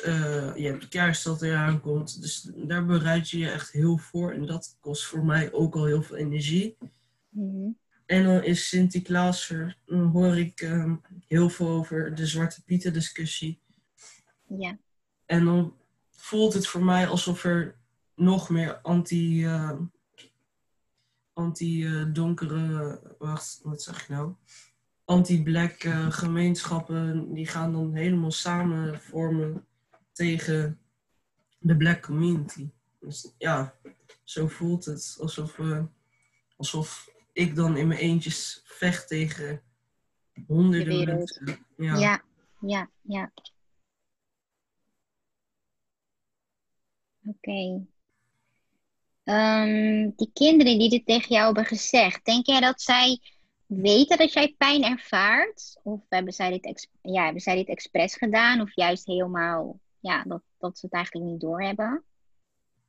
eh, 0.02 0.56
je 0.56 0.66
hebt 0.66 0.88
kerst 0.88 1.24
dat 1.24 1.42
eraan 1.42 1.80
komt. 1.80 2.20
Dus 2.20 2.50
daar 2.54 2.86
bereid 2.86 3.30
je 3.30 3.38
je 3.38 3.50
echt 3.50 3.72
heel 3.72 3.98
voor. 3.98 4.32
En 4.32 4.46
dat 4.46 4.76
kost 4.80 5.04
voor 5.04 5.24
mij 5.24 5.52
ook 5.52 5.74
al 5.74 5.84
heel 5.84 6.02
veel 6.02 6.16
energie. 6.16 6.76
Mhm. 7.28 7.68
En 8.06 8.24
dan 8.24 8.42
is 8.42 8.68
Sinterklaas 8.68 9.50
er. 9.50 9.78
Dan 9.84 10.04
hoor 10.04 10.38
ik 10.38 10.60
ehm, 10.60 10.96
heel 11.26 11.48
veel 11.48 11.68
over 11.68 12.14
de 12.14 12.26
Zwarte 12.26 12.64
Pieten 12.64 12.92
discussie. 12.92 13.60
Ja, 14.58 14.78
En 15.26 15.44
dan 15.44 15.76
voelt 16.10 16.52
het 16.52 16.66
voor 16.66 16.84
mij 16.84 17.06
alsof 17.08 17.44
er 17.44 17.76
nog 18.14 18.48
meer 18.48 18.76
anti... 18.76 19.44
eh, 19.44 19.78
anti-donkere... 21.32 23.00
wacht, 23.18 23.60
wat 23.62 23.82
zeg 23.82 24.02
ik 24.02 24.08
nou? 24.08 24.34
Anti-black 25.06 25.82
eh, 25.82 26.10
gemeenschappen... 26.10 27.34
die 27.34 27.46
gaan 27.46 27.72
dan 27.72 27.94
helemaal 27.94 28.30
samen 28.30 29.00
vormen 29.00 29.66
tegen 30.12 30.80
de 31.58 31.76
black 31.76 32.02
community. 32.02 32.70
Dus 33.00 33.34
ja, 33.38 33.74
zo 34.24 34.48
voelt 34.48 34.84
het. 34.84 35.16
Alsof, 35.20 35.58
eh, 35.58 35.84
alsof 36.56 37.08
ik 37.32 37.54
dan 37.54 37.76
in 37.76 37.86
mijn 37.86 38.00
eentjes 38.00 38.62
vecht 38.64 39.08
tegen 39.08 39.62
honderden 40.46 41.04
mensen. 41.04 41.66
ja, 41.76 41.96
Ja. 41.96 42.22
ja, 42.60 42.90
ja. 43.02 43.32
Oké. 47.24 47.86
Ehm, 49.24 50.10
die 50.16 50.30
kinderen 50.32 50.78
die 50.78 50.90
dit 50.90 51.06
tegen 51.06 51.28
jou 51.28 51.44
hebben 51.44 51.64
gezegd, 51.64 52.24
denk 52.24 52.46
jij 52.46 52.60
dat 52.60 52.80
zij 52.80 53.20
weten 53.66 54.18
dat 54.18 54.32
jij 54.32 54.54
pijn 54.58 54.84
ervaart? 54.84 55.80
Of 55.82 56.00
hebben 56.08 56.32
zij 56.32 56.50
dit, 56.50 56.88
ja, 57.02 57.24
hebben 57.24 57.42
zij 57.42 57.54
dit 57.56 57.68
expres 57.68 58.14
gedaan? 58.14 58.60
Of 58.60 58.74
juist 58.74 59.06
helemaal, 59.06 59.80
ja, 60.00 60.22
dat, 60.22 60.42
dat 60.58 60.78
ze 60.78 60.86
het 60.86 60.94
eigenlijk 60.94 61.30
niet 61.30 61.40
doorhebben? 61.40 62.04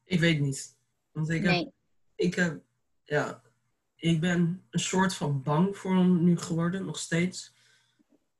Ik 0.03 0.19
weet 0.19 0.39
niet. 0.39 0.77
Want 1.11 1.29
ik 1.29 1.43
heb 1.43 1.51
Nee. 1.51 1.71
ik 2.15 2.35
heb, 2.35 2.61
ja, 3.03 3.41
ik 3.95 4.19
ben 4.19 4.65
een 4.69 4.79
soort 4.79 5.13
van 5.13 5.41
bang 5.43 5.77
voor 5.77 5.95
hem 5.95 6.23
nu 6.23 6.37
geworden, 6.37 6.85
nog 6.85 6.97
steeds. 6.97 7.55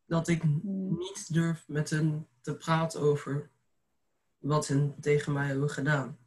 Dat 0.06 0.28
ik 0.28 0.42
Hmm. 0.42 0.98
niet 0.98 1.34
durf 1.34 1.64
met 1.68 1.90
hen 1.90 2.28
te 2.42 2.56
praten 2.56 3.02
over 3.02 3.50
wat 4.38 4.68
hen 4.68 4.96
tegen 5.00 5.34
mij 5.34 5.48
hebben 5.48 5.70
gedaan. 5.70 6.18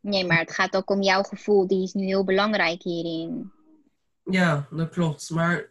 Nee, 0.00 0.26
maar 0.26 0.38
het 0.38 0.52
gaat 0.52 0.76
ook 0.76 0.90
om 0.90 1.02
jouw 1.02 1.22
gevoel. 1.22 1.66
Die 1.66 1.82
is 1.82 1.92
nu 1.92 2.04
heel 2.04 2.24
belangrijk 2.24 2.82
hierin. 2.82 3.52
Ja, 4.24 4.66
dat 4.70 4.90
klopt. 4.90 5.30
Maar 5.30 5.70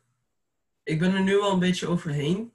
ik 0.83 0.99
ben 0.99 1.13
er 1.13 1.23
nu 1.23 1.35
wel 1.35 1.51
een 1.51 1.59
beetje 1.59 1.87
overheen. 1.87 2.51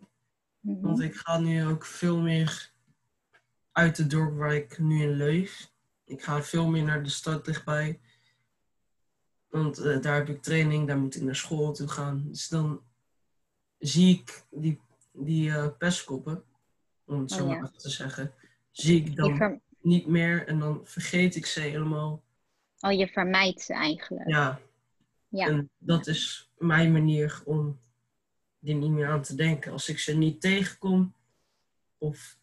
Mhm. 0.60 0.80
Want 0.80 1.00
ik 1.00 1.14
ga 1.16 1.38
nu 1.38 1.66
ook 1.66 1.84
veel 1.84 2.20
meer 2.20 2.70
uit 3.72 3.96
het 3.96 4.10
dorp 4.10 4.36
waar 4.36 4.54
ik 4.54 4.78
nu 4.78 5.02
in 5.02 5.10
leef. 5.16 5.70
Ik 6.04 6.22
ga 6.22 6.42
veel 6.42 6.66
meer 6.68 6.82
naar 6.82 7.02
de 7.02 7.08
stad 7.08 7.44
dichtbij. 7.44 8.00
Want 9.48 9.78
eh, 9.78 10.00
daar 10.00 10.14
heb 10.14 10.28
ik 10.28 10.42
training, 10.42 10.86
daar 10.86 10.98
moet 10.98 11.16
ik 11.16 11.22
naar 11.22 11.36
school 11.36 11.72
toe 11.72 11.88
gaan. 11.88 12.24
Dus 12.28 12.48
dan 12.48 12.82
zie 13.78 14.18
ik 14.18 14.44
die, 14.50 14.80
die 15.12 15.50
eh, 15.50 15.68
pestkoppen, 15.78 16.44
om 17.04 17.20
het 17.20 17.30
zo 17.30 17.40
Oh, 17.42 17.46
maar 17.48 17.56
ja. 17.56 17.62
even 17.62 17.78
te 17.78 17.90
zeggen, 17.90 18.32
zie 18.70 19.04
ik 19.04 19.16
dan 19.16 19.36
ver- 19.36 19.60
niet 19.80 20.06
meer 20.06 20.46
en 20.46 20.58
dan 20.58 20.80
vergeet 20.84 21.36
ik 21.36 21.46
ze 21.46 21.60
helemaal. 21.60 22.22
oh, 22.80 22.92
je 22.92 23.08
vermijdt 23.08 23.60
ze 23.60 23.74
eigenlijk. 23.74 24.28
Ja, 24.28 24.60
Ja. 25.28 25.46
en 25.46 25.70
dat 25.78 26.06
is 26.06 26.50
mijn 26.58 26.92
manier 26.92 27.42
om 27.44 27.80
er 28.62 28.74
niet 28.74 28.90
meer 28.90 29.08
aan 29.08 29.22
te 29.22 29.34
denken. 29.34 29.72
Als 29.72 29.88
ik 29.88 29.98
ze 29.98 30.16
niet 30.16 30.40
tegenkom 30.40 31.14
of 31.98 32.38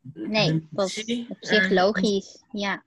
Nee, 0.00 0.66
dat 0.70 0.86
is 0.86 0.94
zie 0.94 1.26
op 1.28 1.36
zich 1.40 1.70
logisch. 1.70 2.42
Ja. 2.52 2.84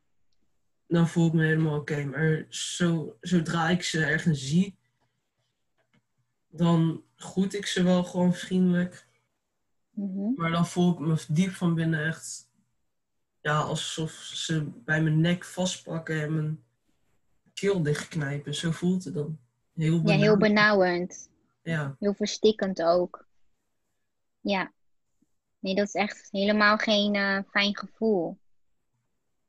dan 0.88 1.08
voel 1.08 1.28
ik 1.28 1.34
me 1.34 1.46
helemaal 1.46 1.80
oké. 1.80 2.06
Maar 2.06 2.46
zo, 2.50 3.18
zodra 3.22 3.70
ik 3.70 3.84
ze 3.84 4.06
ergens 4.06 4.48
zie, 4.48 4.76
dan 6.50 7.04
groet 7.16 7.54
ik 7.54 7.66
ze 7.66 7.84
wel 7.84 8.04
gewoon 8.04 8.34
vriendelijk. 8.34 9.08
Mhm. 9.92 10.34
Maar 10.36 10.52
dan 10.52 10.68
voel 10.68 10.94
ik 10.94 11.00
me 11.00 11.24
diep 11.28 11.52
van 11.52 11.74
binnen 11.74 12.06
echt, 12.06 12.50
ja, 13.42 13.60
alsof 13.60 14.12
ze 14.12 14.64
bij 14.64 15.02
mijn 15.02 15.22
nek 15.22 15.46
vastpakken 15.46 16.22
en 16.22 16.34
mijn 16.36 16.64
keel 17.54 17.84
dichtknijpen. 17.84 18.56
Zo 18.56 18.72
voelt 18.72 19.04
het 19.04 19.14
dan. 19.14 19.40
Heel 19.74 20.02
Ja, 20.06 20.16
heel 20.16 20.38
benauwend. 20.38 21.30
Ja, 21.64 21.96
Heel 22.00 22.14
verstikkend 22.14 22.82
ook. 22.82 23.28
Ja. 24.40 24.72
Nee, 25.60 25.76
dat 25.76 25.88
is 25.88 25.94
echt 25.94 26.28
helemaal 26.32 26.78
geen 26.78 27.16
eh, 27.16 27.40
fijn 27.50 27.78
gevoel. 27.78 28.38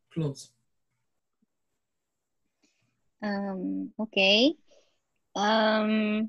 klopt. 0.08 0.52
Ehm, 3.18 3.84
Oké. 3.96 4.56
Ehm, 5.32 6.26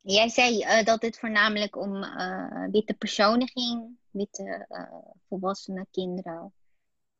jij 0.00 0.28
zei 0.28 0.60
eh, 0.62 0.84
dat 0.84 1.02
het 1.02 1.18
voornamelijk 1.18 1.76
om 1.76 2.02
eh, 2.02 2.66
witte 2.70 2.94
personen 2.94 3.48
ging, 3.48 3.98
witte 4.10 4.66
volwassenen, 5.28 5.86
kinderen. 5.90 6.52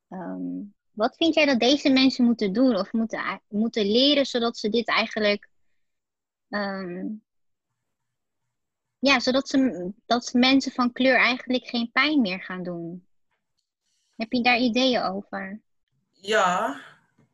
Ehm, 0.09 0.63
wat 0.93 1.17
vind 1.17 1.35
jij 1.35 1.47
dat 1.47 1.61
deze 1.61 1.91
mensen 1.91 2.25
moeten 2.25 2.53
doen 2.53 2.77
of 2.77 2.93
moeten, 2.93 3.43
moeten 3.49 3.87
leren 3.87 4.27
zodat 4.27 4.59
ze 4.59 4.69
dit 4.69 4.89
eigenlijk. 4.89 5.49
ehm, 6.49 7.07
ja, 8.99 9.21
zodat 9.21 9.49
ze, 9.49 9.93
dat 10.07 10.33
mensen 10.33 10.73
van 10.73 10.93
kleur 10.93 11.17
eigenlijk 11.17 11.67
geen 11.67 11.91
pijn 11.93 12.21
meer 12.21 12.43
gaan 12.43 12.63
doen? 12.63 13.07
Heb 14.17 14.33
je 14.33 14.43
daar 14.43 14.59
ideeën 14.59 15.03
over? 15.03 15.61
Ja, 16.11 16.81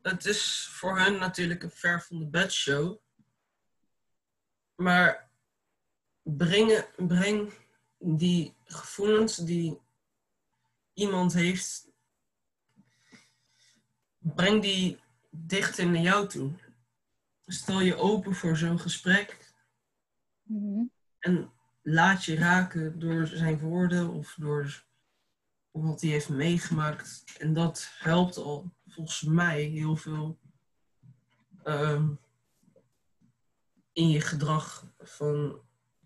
het 0.03 0.25
is 0.25 0.69
voor 0.71 0.99
hun 0.99 1.19
natuurlijk 1.19 1.63
een 1.63 1.71
ver 1.71 2.03
van 2.03 2.19
de 2.19 2.27
bed 2.27 2.53
show. 2.53 2.99
Maar 4.75 5.29
breng, 6.23 6.85
breng 6.97 7.53
die 7.99 8.55
gevoelens 8.65 9.37
die 9.37 9.81
iemand 10.95 11.33
heeft, 11.33 11.86
breng 14.35 14.63
die 14.63 14.99
dichter 15.31 15.87
naar 15.87 16.03
jou 16.03 16.29
toe. 16.29 16.53
Stel 17.47 17.81
je 17.81 17.97
open 17.97 18.35
voor 18.35 18.57
zo'n 18.57 18.81
gesprek 18.81 19.55
Mhm. 20.43 20.83
en 21.19 21.51
laat 21.83 22.25
je 22.25 22.35
raken 22.37 22.99
door 22.99 23.27
zijn 23.27 23.59
woorden 23.59 24.11
of 24.11 24.35
door 24.39 24.85
wat 25.71 26.01
hij 26.01 26.11
heeft 26.11 26.29
meegemaakt. 26.29 27.25
En 27.39 27.53
dat 27.55 27.89
helpt 27.99 28.37
al 28.37 28.73
volgens 28.87 29.23
mij 29.23 29.63
heel 29.63 29.97
veel 29.97 30.39
ehm, 31.63 32.09
in 33.93 34.09
je 34.09 34.21
gedrag 34.21 34.93
van 34.99 35.61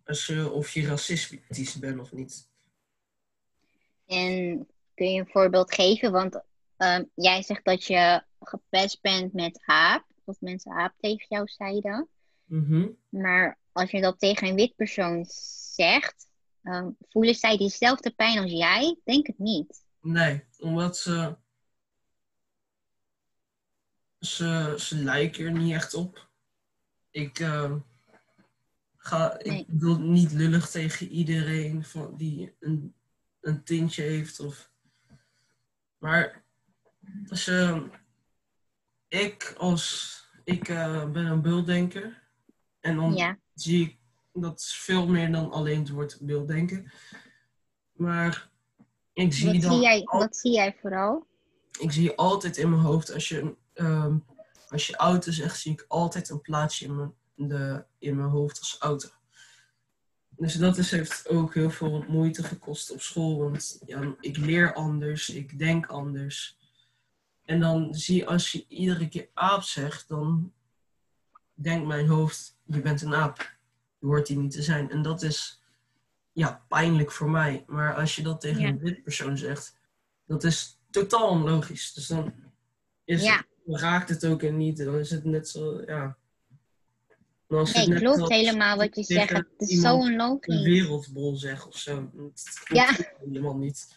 als 0.05 0.27
je, 0.27 0.51
of 0.51 0.71
je 0.71 0.87
racistisch 0.87 1.75
bent 1.79 2.01
of 2.01 2.13
niet. 2.13 2.49
En 4.07 4.67
kun 4.95 5.13
je 5.13 5.21
een 5.21 5.31
voorbeeld 5.31 5.75
geven? 5.75 6.13
Want 6.13 6.43
ehm, 6.81 7.05
jij 7.15 7.43
zegt 7.43 7.65
dat 7.65 7.85
je 7.85 8.23
gepest 8.41 9.01
bent 9.01 9.33
met 9.33 9.63
aap. 9.65 10.05
Dat 10.25 10.37
mensen 10.41 10.73
aap 10.73 10.95
tegen 11.01 11.27
jou 11.29 11.49
zeiden. 11.49 12.09
Mhm. 12.45 12.89
Maar 13.09 13.59
als 13.73 13.91
je 13.91 14.01
dat 14.01 14.19
tegen 14.19 14.49
een 14.49 14.55
wit 14.55 14.77
persoon 14.77 15.25
zegt, 15.75 16.27
ehm, 16.63 16.91
voelen 17.09 17.35
zij 17.35 17.57
diezelfde 17.57 18.11
pijn 18.11 18.39
als 18.39 18.51
jij? 18.51 18.99
Denk 19.05 19.27
het 19.27 19.39
niet. 19.39 19.85
Nee, 20.01 20.45
omdat 20.59 20.99
ze, 20.99 21.37
ze. 24.19 24.75
Ze 24.79 24.97
lijken 24.97 25.45
er 25.45 25.53
niet 25.53 25.75
echt 25.75 25.95
op. 25.95 26.29
Ik 27.11 27.39
eh, 27.39 27.73
ga. 28.97 29.41
Nee. 29.43 29.59
Ik 29.59 29.67
bedoel 29.67 29.99
niet 29.99 30.33
lullig 30.33 30.71
tegen 30.71 31.09
iedereen 31.09 31.85
van, 31.85 32.17
die 32.17 32.55
een, 32.61 32.95
een 33.41 33.65
tintje 33.65 34.03
heeft. 34.03 34.41
Of, 34.41 34.71
maar 35.99 36.49
ze. 37.31 37.87
Ik 39.09 39.55
als. 39.59 40.19
Ik 40.45 40.69
eh, 40.69 41.11
ben 41.11 41.25
een 41.27 41.43
beelddenker. 41.43 42.23
En 42.81 42.97
dan 42.97 43.15
Ja. 43.15 43.39
zie 43.55 43.85
ik. 43.87 43.99
Dat 44.33 44.61
is 44.61 44.75
veel 44.75 45.07
meer 45.07 45.33
dan 45.33 45.51
alleen 45.53 45.79
het 45.79 45.89
woord 45.91 46.19
beelddenken. 46.21 46.93
Maar 47.93 48.51
ik 49.13 49.33
zie 49.33 49.53
Wat 49.53 49.61
dan. 49.61 49.73
zie, 49.73 49.81
jij, 49.83 50.03
wat 50.05 50.37
zie 50.37 50.53
jij 50.53 50.77
vooral? 50.81 51.27
ik 51.79 51.93
zie 51.93 52.15
altijd 52.17 52.57
in 52.57 52.71
mijn 52.71 52.83
hoofd, 52.83 53.13
als 53.13 53.29
je, 53.29 53.55
ehm, 53.73 54.17
als 54.69 54.87
je 54.87 54.97
auto 54.97 55.31
zegt, 55.31 55.61
zie 55.61 55.73
ik 55.73 55.85
altijd 55.89 56.29
een 56.29 56.41
plaatsje 56.41 56.85
in 56.85 56.97
mijn, 56.97 57.15
de, 57.35 57.85
in 57.99 58.17
mijn 58.17 58.29
hoofd 58.29 58.59
als 58.59 58.77
auto. 58.79 59.09
Dus 60.29 60.55
dat 60.55 60.79
is, 60.79 60.91
heeft 60.91 61.29
ook 61.29 61.55
heel 61.55 61.71
veel 61.71 62.05
moeite 62.09 62.43
gekost 62.43 62.91
op 62.91 63.01
school, 63.01 63.39
want 63.39 63.83
ja, 63.87 64.15
ik 64.21 64.37
leer 64.37 64.75
anders, 64.75 65.29
ik 65.31 65.59
denk 65.59 65.87
anders. 65.87 66.59
En 67.51 67.61
dan 67.61 67.95
zie 67.95 68.17
je, 68.17 68.27
als 68.27 68.53
je 68.53 68.65
iedere 68.69 69.09
keer 69.09 69.29
aap 69.35 69.63
zegt, 69.63 70.09
dan 70.09 70.53
denkt 71.55 71.87
mijn 71.87 72.07
hoofd, 72.07 72.57
je 72.65 72.81
bent 72.81 73.03
een 73.03 73.15
aap. 73.15 73.57
Je 73.99 74.07
hoort 74.07 74.27
die 74.27 74.39
niet 74.39 74.51
te 74.53 74.63
zijn. 74.63 74.91
En 74.91 75.03
dat 75.03 75.23
is 75.23 75.63
ja, 76.33 76.65
pijnlijk 76.69 77.13
voor 77.13 77.31
mij. 77.31 77.65
Maar 77.67 77.95
als 77.95 78.17
je 78.17 78.23
dat 78.23 78.41
tegen 78.41 78.61
Ja. 78.61 78.69
een 78.69 78.79
wit 78.79 79.03
persoon 79.03 79.39
zegt, 79.39 79.77
dat 80.27 80.45
is 80.45 80.79
totaal 80.91 81.29
onlogisch. 81.29 81.93
Dus 81.93 82.07
dan 82.07 82.33
is 83.05 83.23
Ja. 83.23 83.37
het, 83.37 83.47
dan 83.65 83.79
raakt 83.79 84.09
het 84.09 84.27
ook 84.27 84.43
er 84.43 84.53
niet. 84.53 84.77
Dan 84.77 84.99
is 84.99 85.11
het 85.11 85.25
net 85.25 85.49
zo, 85.49 85.83
ja. 85.87 86.17
Nee, 87.49 87.61
het 87.65 87.99
klopt 87.99 88.29
helemaal 88.29 88.77
wat 88.77 88.97
je 88.97 89.03
zegt. 89.03 89.31
Het 89.33 89.47
is 89.57 89.81
zo 89.81 89.95
een 89.95 90.01
onlogisch. 90.01 90.63
wereldbol 90.63 91.37
zeg 91.37 91.67
of 91.67 91.77
zo. 91.77 92.11
Dat 92.13 92.61
klopt 92.65 92.97
Ja. 92.99 93.13
helemaal 93.25 93.57
niet. 93.57 93.95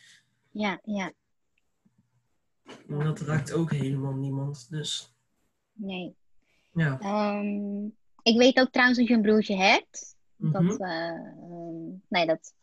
Ja, 0.52 0.80
ja, 0.84 1.12
En 2.88 2.99
dat 2.99 3.19
raakt 3.19 3.52
ook 3.52 3.71
helemaal 3.71 4.13
niemand. 4.13 4.67
Dus 4.69 5.13
nee. 5.73 6.15
ja. 6.73 6.99
Ehm, 6.99 7.86
ik 8.23 8.38
weet 8.38 8.60
ook 8.60 8.71
trouwens 8.71 8.99
dat 8.99 9.08
je 9.08 9.13
een 9.13 9.21
broertje 9.21 9.56
hebt. 9.56 10.15
Mhm. 10.36 10.67
Dat, 10.67 10.80
eh, 10.80 11.08
ehm, 11.08 11.89
nee, 12.08 12.26
dat 12.26 12.54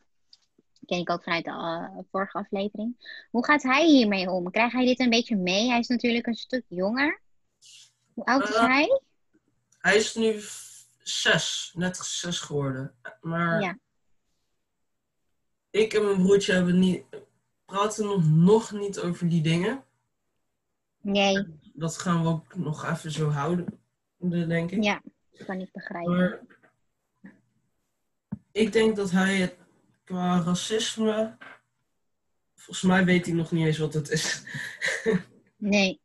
ken 0.86 0.98
ik 0.98 1.10
ook 1.10 1.22
vanuit 1.22 1.44
de 1.44 1.50
eh, 1.50 1.98
vorige 2.10 2.38
aflevering. 2.38 2.96
Hoe 3.30 3.44
gaat 3.44 3.62
hij 3.62 3.86
hiermee 3.86 4.30
om? 4.30 4.50
Krijgt 4.50 4.72
hij 4.74 4.84
dit 4.84 5.00
een 5.00 5.10
beetje 5.10 5.36
mee? 5.36 5.68
Hij 5.68 5.78
is 5.78 5.88
natuurlijk 5.88 6.26
een 6.26 6.34
stuk 6.34 6.64
jonger. 6.68 7.20
Hoe 8.14 8.24
oud 8.24 8.48
is 8.48 8.54
Eh, 8.54 8.66
hij? 8.66 9.00
Hij 9.78 9.96
is 9.96 10.14
nu 10.14 10.40
zes, 11.02 11.72
net 11.74 11.96
zes 11.96 12.38
geworden. 12.40 12.94
Maar 13.20 13.60
Ja. 13.60 13.78
ik 15.70 15.92
en 15.92 16.04
mijn 16.04 16.22
broertje 16.22 16.52
hebben 16.52 16.78
niet, 16.78 17.04
praten 17.64 18.04
nog, 18.04 18.24
nog 18.24 18.72
niet 18.72 18.98
over 18.98 19.28
die 19.28 19.42
dingen. 19.42 19.84
Nee, 21.00 21.46
Dat 21.74 21.98
gaan 21.98 22.22
we 22.22 22.28
ook 22.28 22.56
nog 22.56 22.90
even 22.90 23.10
zo 23.10 23.30
houden, 23.30 23.80
denk 24.18 24.70
ik. 24.70 24.82
ja, 24.82 25.02
kan 25.46 25.60
ik 25.60 25.72
begrijpen. 25.72 26.16
Maar 26.16 26.40
ik 28.52 28.72
denk 28.72 28.96
dat 28.96 29.10
hij 29.10 29.36
het 29.36 29.56
qua 30.04 30.42
racisme. 30.42 31.36
Volgens 32.54 32.82
mij 32.82 33.04
weet 33.04 33.26
hij 33.26 33.34
nog 33.34 33.50
niet 33.50 33.66
eens 33.66 33.78
wat 33.78 33.94
het 33.94 34.08
is. 34.10 34.42
Nee. 35.56 36.00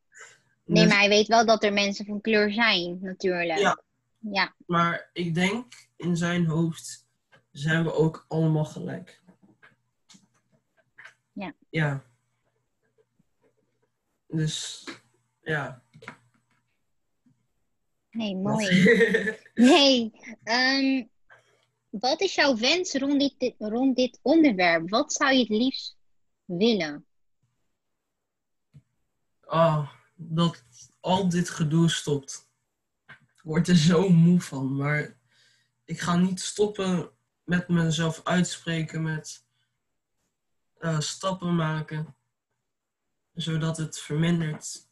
nee, 0.65 0.87
maar 0.87 0.97
hij 0.97 1.09
weet 1.09 1.27
wel 1.27 1.45
dat 1.45 1.63
er 1.63 1.73
mensen 1.73 2.05
van 2.05 2.21
kleur 2.21 2.51
zijn, 2.51 2.99
natuurlijk. 3.01 3.59
Ja. 3.59 3.83
Ja, 4.31 4.55
Maar 4.65 5.09
ik 5.13 5.33
denk 5.35 5.73
in 5.95 6.17
zijn 6.17 6.45
hoofd 6.45 7.05
zijn 7.51 7.83
we 7.83 7.93
ook 7.93 8.25
allemaal 8.27 8.65
gelijk. 8.65 9.21
Ja. 11.33 11.53
Ja. 11.69 12.03
Dus 14.27 14.87
ja. 15.41 15.83
nee, 18.11 18.35
mooi. 18.35 18.67
Nee, 19.53 20.11
ehm, 20.43 21.03
wat 21.89 22.21
is 22.21 22.35
jouw 22.35 22.57
wens 22.57 22.93
rond 22.93 23.19
dit, 23.19 23.55
rond 23.57 23.95
dit 23.95 24.19
onderwerp? 24.21 24.89
Wat 24.89 25.13
zou 25.13 25.33
je 25.33 25.39
het 25.39 25.49
liefst 25.49 25.97
willen? 26.45 27.05
oh, 29.45 29.89
dat 30.15 30.63
al 30.99 31.29
dit 31.29 31.49
gedoe 31.49 31.89
stopt. 31.89 32.49
Ik 33.07 33.41
word 33.43 33.67
er 33.67 33.77
zo 33.77 34.09
moe 34.09 34.41
van. 34.41 34.75
Maar 34.75 35.17
ik 35.85 35.99
ga 35.99 36.15
niet 36.15 36.41
stoppen 36.41 37.11
met 37.43 37.67
mezelf 37.67 38.21
uitspreken, 38.23 39.01
met 39.01 39.45
eh, 40.77 40.99
stappen 40.99 41.55
maken. 41.55 42.14
Zodat 43.35 43.77
het 43.77 43.99
vermindert 43.99 44.87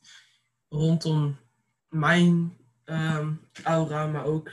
rondom 0.70 1.38
mijn 1.90 2.58
ehm, 2.84 3.34
aura, 3.64 4.08
maar 4.08 4.26
ook 4.26 4.52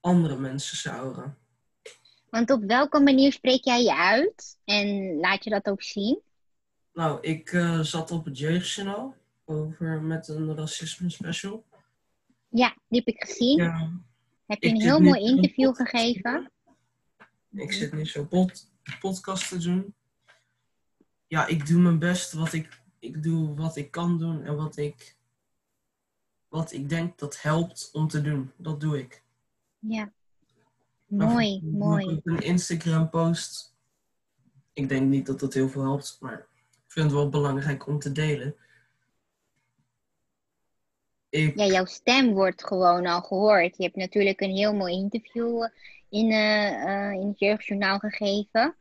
andere 0.00 0.38
mensen's 0.38 0.86
aura. 0.86 1.36
Want 2.30 2.50
op 2.50 2.64
welke 2.64 3.00
manier 3.00 3.32
spreek 3.32 3.64
jij 3.64 3.82
je 3.82 3.96
uit? 3.96 4.58
En 4.64 5.16
laat 5.16 5.44
je 5.44 5.50
dat 5.50 5.66
ook 5.66 5.82
zien? 5.82 6.20
Nou, 6.92 7.20
ik 7.20 7.52
eh, 7.52 7.80
zat 7.80 8.10
op 8.10 8.24
het 8.24 8.38
jeugdjournaal 8.38 9.16
over 9.44 10.02
met 10.02 10.28
een 10.28 10.56
racisme 10.56 11.10
special. 11.10 11.64
Ja, 12.48 12.76
die 12.88 13.02
heb 13.04 13.14
ik 13.14 13.24
gezien. 13.24 13.56
Ja, 13.56 13.90
Heb 14.46 14.62
je 14.62 14.68
een 14.68 14.80
heel 14.80 15.00
mooi 15.00 15.20
interview 15.20 15.74
gegeven? 15.74 16.50
ik 17.52 17.72
zit 17.72 17.92
nu 17.92 18.06
zo 18.06 18.24
pod, 18.24 18.70
podcast 19.00 19.48
te 19.48 19.58
doen. 19.58 19.94
Ja, 21.26 21.46
ik 21.46 21.66
doe 21.66 21.80
mijn 21.80 21.98
best 21.98 22.32
wat 22.32 22.52
ik, 22.52 22.79
ik 23.00 23.22
doe 23.22 23.54
wat 23.54 23.76
ik 23.76 23.90
kan 23.90 24.18
doen 24.18 24.44
en 24.44 24.56
wat 24.56 24.76
ik, 24.76 25.16
wat 26.48 26.72
ik 26.72 26.88
denk 26.88 27.18
dat 27.18 27.42
helpt 27.42 27.88
om 27.92 28.08
te 28.08 28.20
doen. 28.20 28.52
Dat 28.56 28.80
doe 28.80 28.98
ik. 28.98 29.22
Ja. 29.78 30.12
Mooi, 31.06 31.60
mooi. 31.64 32.20
Een 32.24 32.38
Instagram 32.38 33.10
post. 33.10 33.74
Ik 34.72 34.88
denk 34.88 35.08
niet 35.08 35.26
dat 35.26 35.40
dat 35.40 35.54
heel 35.54 35.68
veel 35.68 35.82
helpt, 35.82 36.16
maar 36.20 36.38
ik 36.70 36.92
vind 36.92 37.06
het 37.06 37.14
wel 37.14 37.28
belangrijk 37.28 37.86
om 37.86 37.98
te 37.98 38.12
delen. 38.12 38.56
Ik, 41.28 41.58
Ja, 41.58 41.64
jouw 41.64 41.84
stem 41.84 42.32
wordt 42.32 42.66
gewoon 42.66 43.06
al 43.06 43.20
gehoord. 43.22 43.76
Je 43.76 43.82
hebt 43.82 43.96
natuurlijk 43.96 44.40
een 44.40 44.56
heel 44.56 44.74
mooi 44.74 44.94
interview 44.94 45.68
in, 46.08 46.30
eh, 46.30 46.82
eh, 46.82 47.12
in 47.12 47.28
het 47.28 47.38
Jeugdjournaal 47.38 47.98
gegeven. 47.98 48.76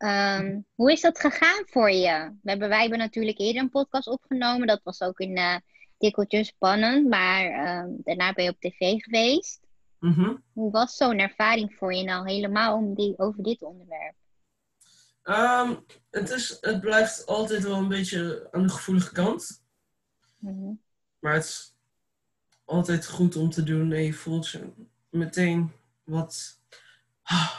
Ehm, 0.00 0.60
hoe 0.74 0.92
is 0.92 1.00
dat 1.00 1.20
gegaan 1.20 1.62
voor 1.66 1.90
je? 1.90 2.32
We 2.42 2.50
hebben, 2.50 2.68
wij 2.68 2.80
hebben 2.80 2.98
natuurlijk 2.98 3.38
eerder 3.38 3.62
een 3.62 3.70
podcast 3.70 4.06
opgenomen. 4.06 4.66
Dat 4.66 4.80
was 4.82 5.00
ook 5.00 5.20
een 5.20 5.36
eh 5.36 5.56
tikkeltje 5.98 6.44
spannend. 6.44 7.08
Maar 7.08 7.44
ehm, 7.44 7.88
daarna 7.96 8.32
ben 8.32 8.44
je 8.44 8.50
op 8.50 8.60
tv 8.60 9.02
geweest. 9.02 9.60
Mhm. 9.98 10.36
Hoe 10.52 10.70
was 10.70 10.96
zo'n 10.96 11.18
ervaring 11.18 11.74
voor 11.74 11.94
je 11.94 12.04
nou 12.04 12.30
helemaal 12.30 12.76
om 12.76 12.94
die, 12.94 13.18
over 13.18 13.42
dit 13.42 13.62
onderwerp? 13.62 14.14
Ehm, 15.22 15.74
het, 16.10 16.30
is, 16.30 16.56
het 16.60 16.80
blijft 16.80 17.26
altijd 17.26 17.62
wel 17.62 17.76
een 17.76 17.88
beetje 17.88 18.48
aan 18.50 18.62
de 18.62 18.68
gevoelige 18.68 19.12
kant. 19.12 19.62
Mhm. 20.38 20.72
Maar 21.18 21.34
het 21.34 21.44
is 21.44 21.74
altijd 22.64 23.06
goed 23.06 23.36
om 23.36 23.50
te 23.50 23.62
doen. 23.62 23.92
En 23.92 24.02
je 24.02 24.12
voelt 24.12 24.48
je 24.48 24.72
meteen 25.10 25.72
wat 26.04 26.60
ah, 27.22 27.54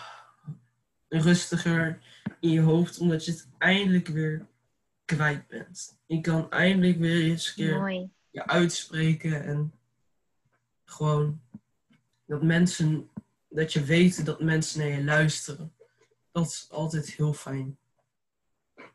rustiger 1.07 2.10
in 2.41 2.49
je 2.49 2.61
hoofd. 2.61 2.99
Omdat 2.99 3.25
je 3.25 3.31
het 3.31 3.47
eindelijk 3.57 4.07
weer 4.07 4.47
kwijt 5.05 5.47
bent. 5.47 5.99
Je 6.05 6.21
kan 6.21 6.51
eindelijk 6.51 6.97
weer 6.97 7.23
eens 7.23 7.47
een 7.47 7.53
keer 7.53 7.79
Mooi. 7.79 8.09
je 8.29 8.47
uitspreken. 8.47 9.43
En 9.43 9.73
gewoon 10.83 11.41
dat 12.25 12.43
mensen, 12.43 13.09
dat 13.49 13.73
je 13.73 13.83
weet 13.83 14.25
dat 14.25 14.41
mensen 14.41 14.79
naar 14.79 14.97
je 14.97 15.03
luisteren. 15.03 15.73
Dat 16.31 16.45
is 16.45 16.67
altijd 16.69 17.09
heel 17.09 17.33
fijn. 17.33 17.77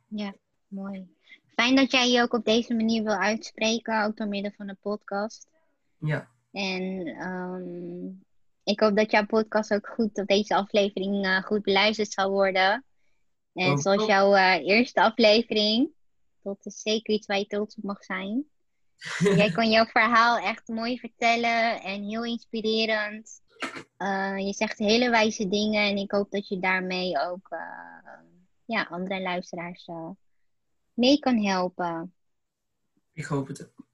Ja, 0.08 0.34
mooi. 0.68 1.14
Fijn 1.54 1.76
dat 1.76 1.90
jij 1.90 2.10
je 2.10 2.22
ook 2.22 2.32
op 2.32 2.44
deze 2.44 2.74
manier 2.74 3.02
wil 3.02 3.16
uitspreken, 3.16 4.04
ook 4.04 4.16
door 4.16 4.28
middel 4.28 4.52
van 4.56 4.68
een 4.68 4.78
podcast. 4.80 5.48
Ja, 5.98 6.28
En 6.52 7.06
ehm, 7.06 8.06
ik 8.64 8.80
hoop 8.80 8.96
dat 8.96 9.10
jouw 9.10 9.26
podcast 9.26 9.74
ook 9.74 9.86
goed 9.86 10.18
op 10.18 10.26
deze 10.26 10.54
aflevering 10.54 11.24
eh, 11.24 11.42
goed 11.42 11.62
beluisterd 11.62 12.12
zal 12.12 12.30
worden. 12.30 12.84
En 13.56 13.70
Ook 13.70 13.80
zoals 13.80 14.06
jouw 14.06 14.34
eh, 14.34 14.66
eerste 14.66 15.00
aflevering, 15.00 15.88
dat 16.42 16.58
is 16.62 16.80
zeker 16.80 17.14
iets 17.14 17.26
waar 17.26 17.38
je 17.38 17.46
trots 17.46 17.76
op 17.76 17.82
mag 17.82 18.04
zijn. 18.04 18.44
Jij 19.36 19.52
kon 19.52 19.70
jouw 19.70 19.84
verhaal 19.84 20.38
echt 20.38 20.68
mooi 20.68 20.98
vertellen 20.98 21.82
en 21.82 22.02
heel 22.02 22.24
inspirerend. 22.24 23.40
Eh, 23.96 24.38
je 24.38 24.52
zegt 24.52 24.78
hele 24.78 25.10
wijze 25.10 25.48
dingen 25.48 25.88
en 25.88 25.96
ik 25.96 26.10
hoop 26.10 26.30
dat 26.30 26.48
je 26.48 26.58
daarmee 26.58 27.20
ook 27.20 27.46
eh, 27.50 28.20
ja, 28.64 28.82
andere 28.90 29.20
luisteraars 29.20 29.88
mee 30.94 31.18
kan 31.18 31.44
helpen. 31.44 32.14
ik 33.12 33.24
hoop 33.24 33.46
het 33.46 33.62
ook. 33.62 33.86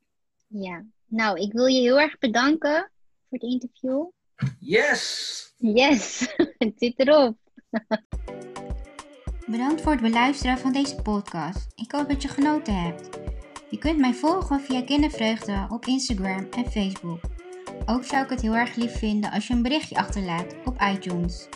Ja, 0.46 0.84
nou, 1.06 1.40
ik 1.40 1.52
wil 1.52 1.66
je 1.66 1.80
heel 1.80 2.00
erg 2.00 2.18
bedanken 2.18 2.90
voor 3.28 3.38
het 3.38 3.42
interview. 3.42 4.06
Yes! 4.58 5.54
Yes, 5.56 6.34
het 6.58 6.72
zit 6.76 6.98
erop. 6.98 7.36
Bedankt 9.46 9.80
voor 9.80 9.92
het 9.92 10.00
beluisteren 10.00 10.58
van 10.58 10.72
deze 10.72 11.02
podcast. 11.02 11.66
Ik 11.74 11.92
hoop 11.92 12.08
dat 12.08 12.22
je 12.22 12.28
genoten 12.28 12.82
hebt. 12.82 13.18
Je 13.70 13.78
kunt 13.78 13.98
mij 13.98 14.14
volgen 14.14 14.60
via 14.60 14.82
Kindervreugde 14.82 15.66
op 15.68 15.86
Instagram 15.86 16.46
en 16.56 16.70
Facebook. 16.70 17.20
Ook 17.86 18.04
zou 18.04 18.24
ik 18.24 18.30
het 18.30 18.40
heel 18.40 18.56
erg 18.56 18.74
lief 18.74 18.98
vinden 18.98 19.30
als 19.30 19.46
je 19.46 19.54
een 19.54 19.62
berichtje 19.62 19.96
achterlaat 19.96 20.54
op 20.64 20.80
iTunes. 20.80 21.48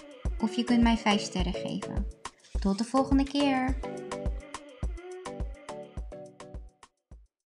Of 0.42 0.56
je 0.56 0.64
kunt 0.64 0.82
mij 0.82 0.96
5 0.96 1.20
sterren 1.20 1.54
geven. 1.54 2.06
Tot 2.60 2.78
de 2.78 2.84
volgende 2.84 3.24
keer. 3.24 3.78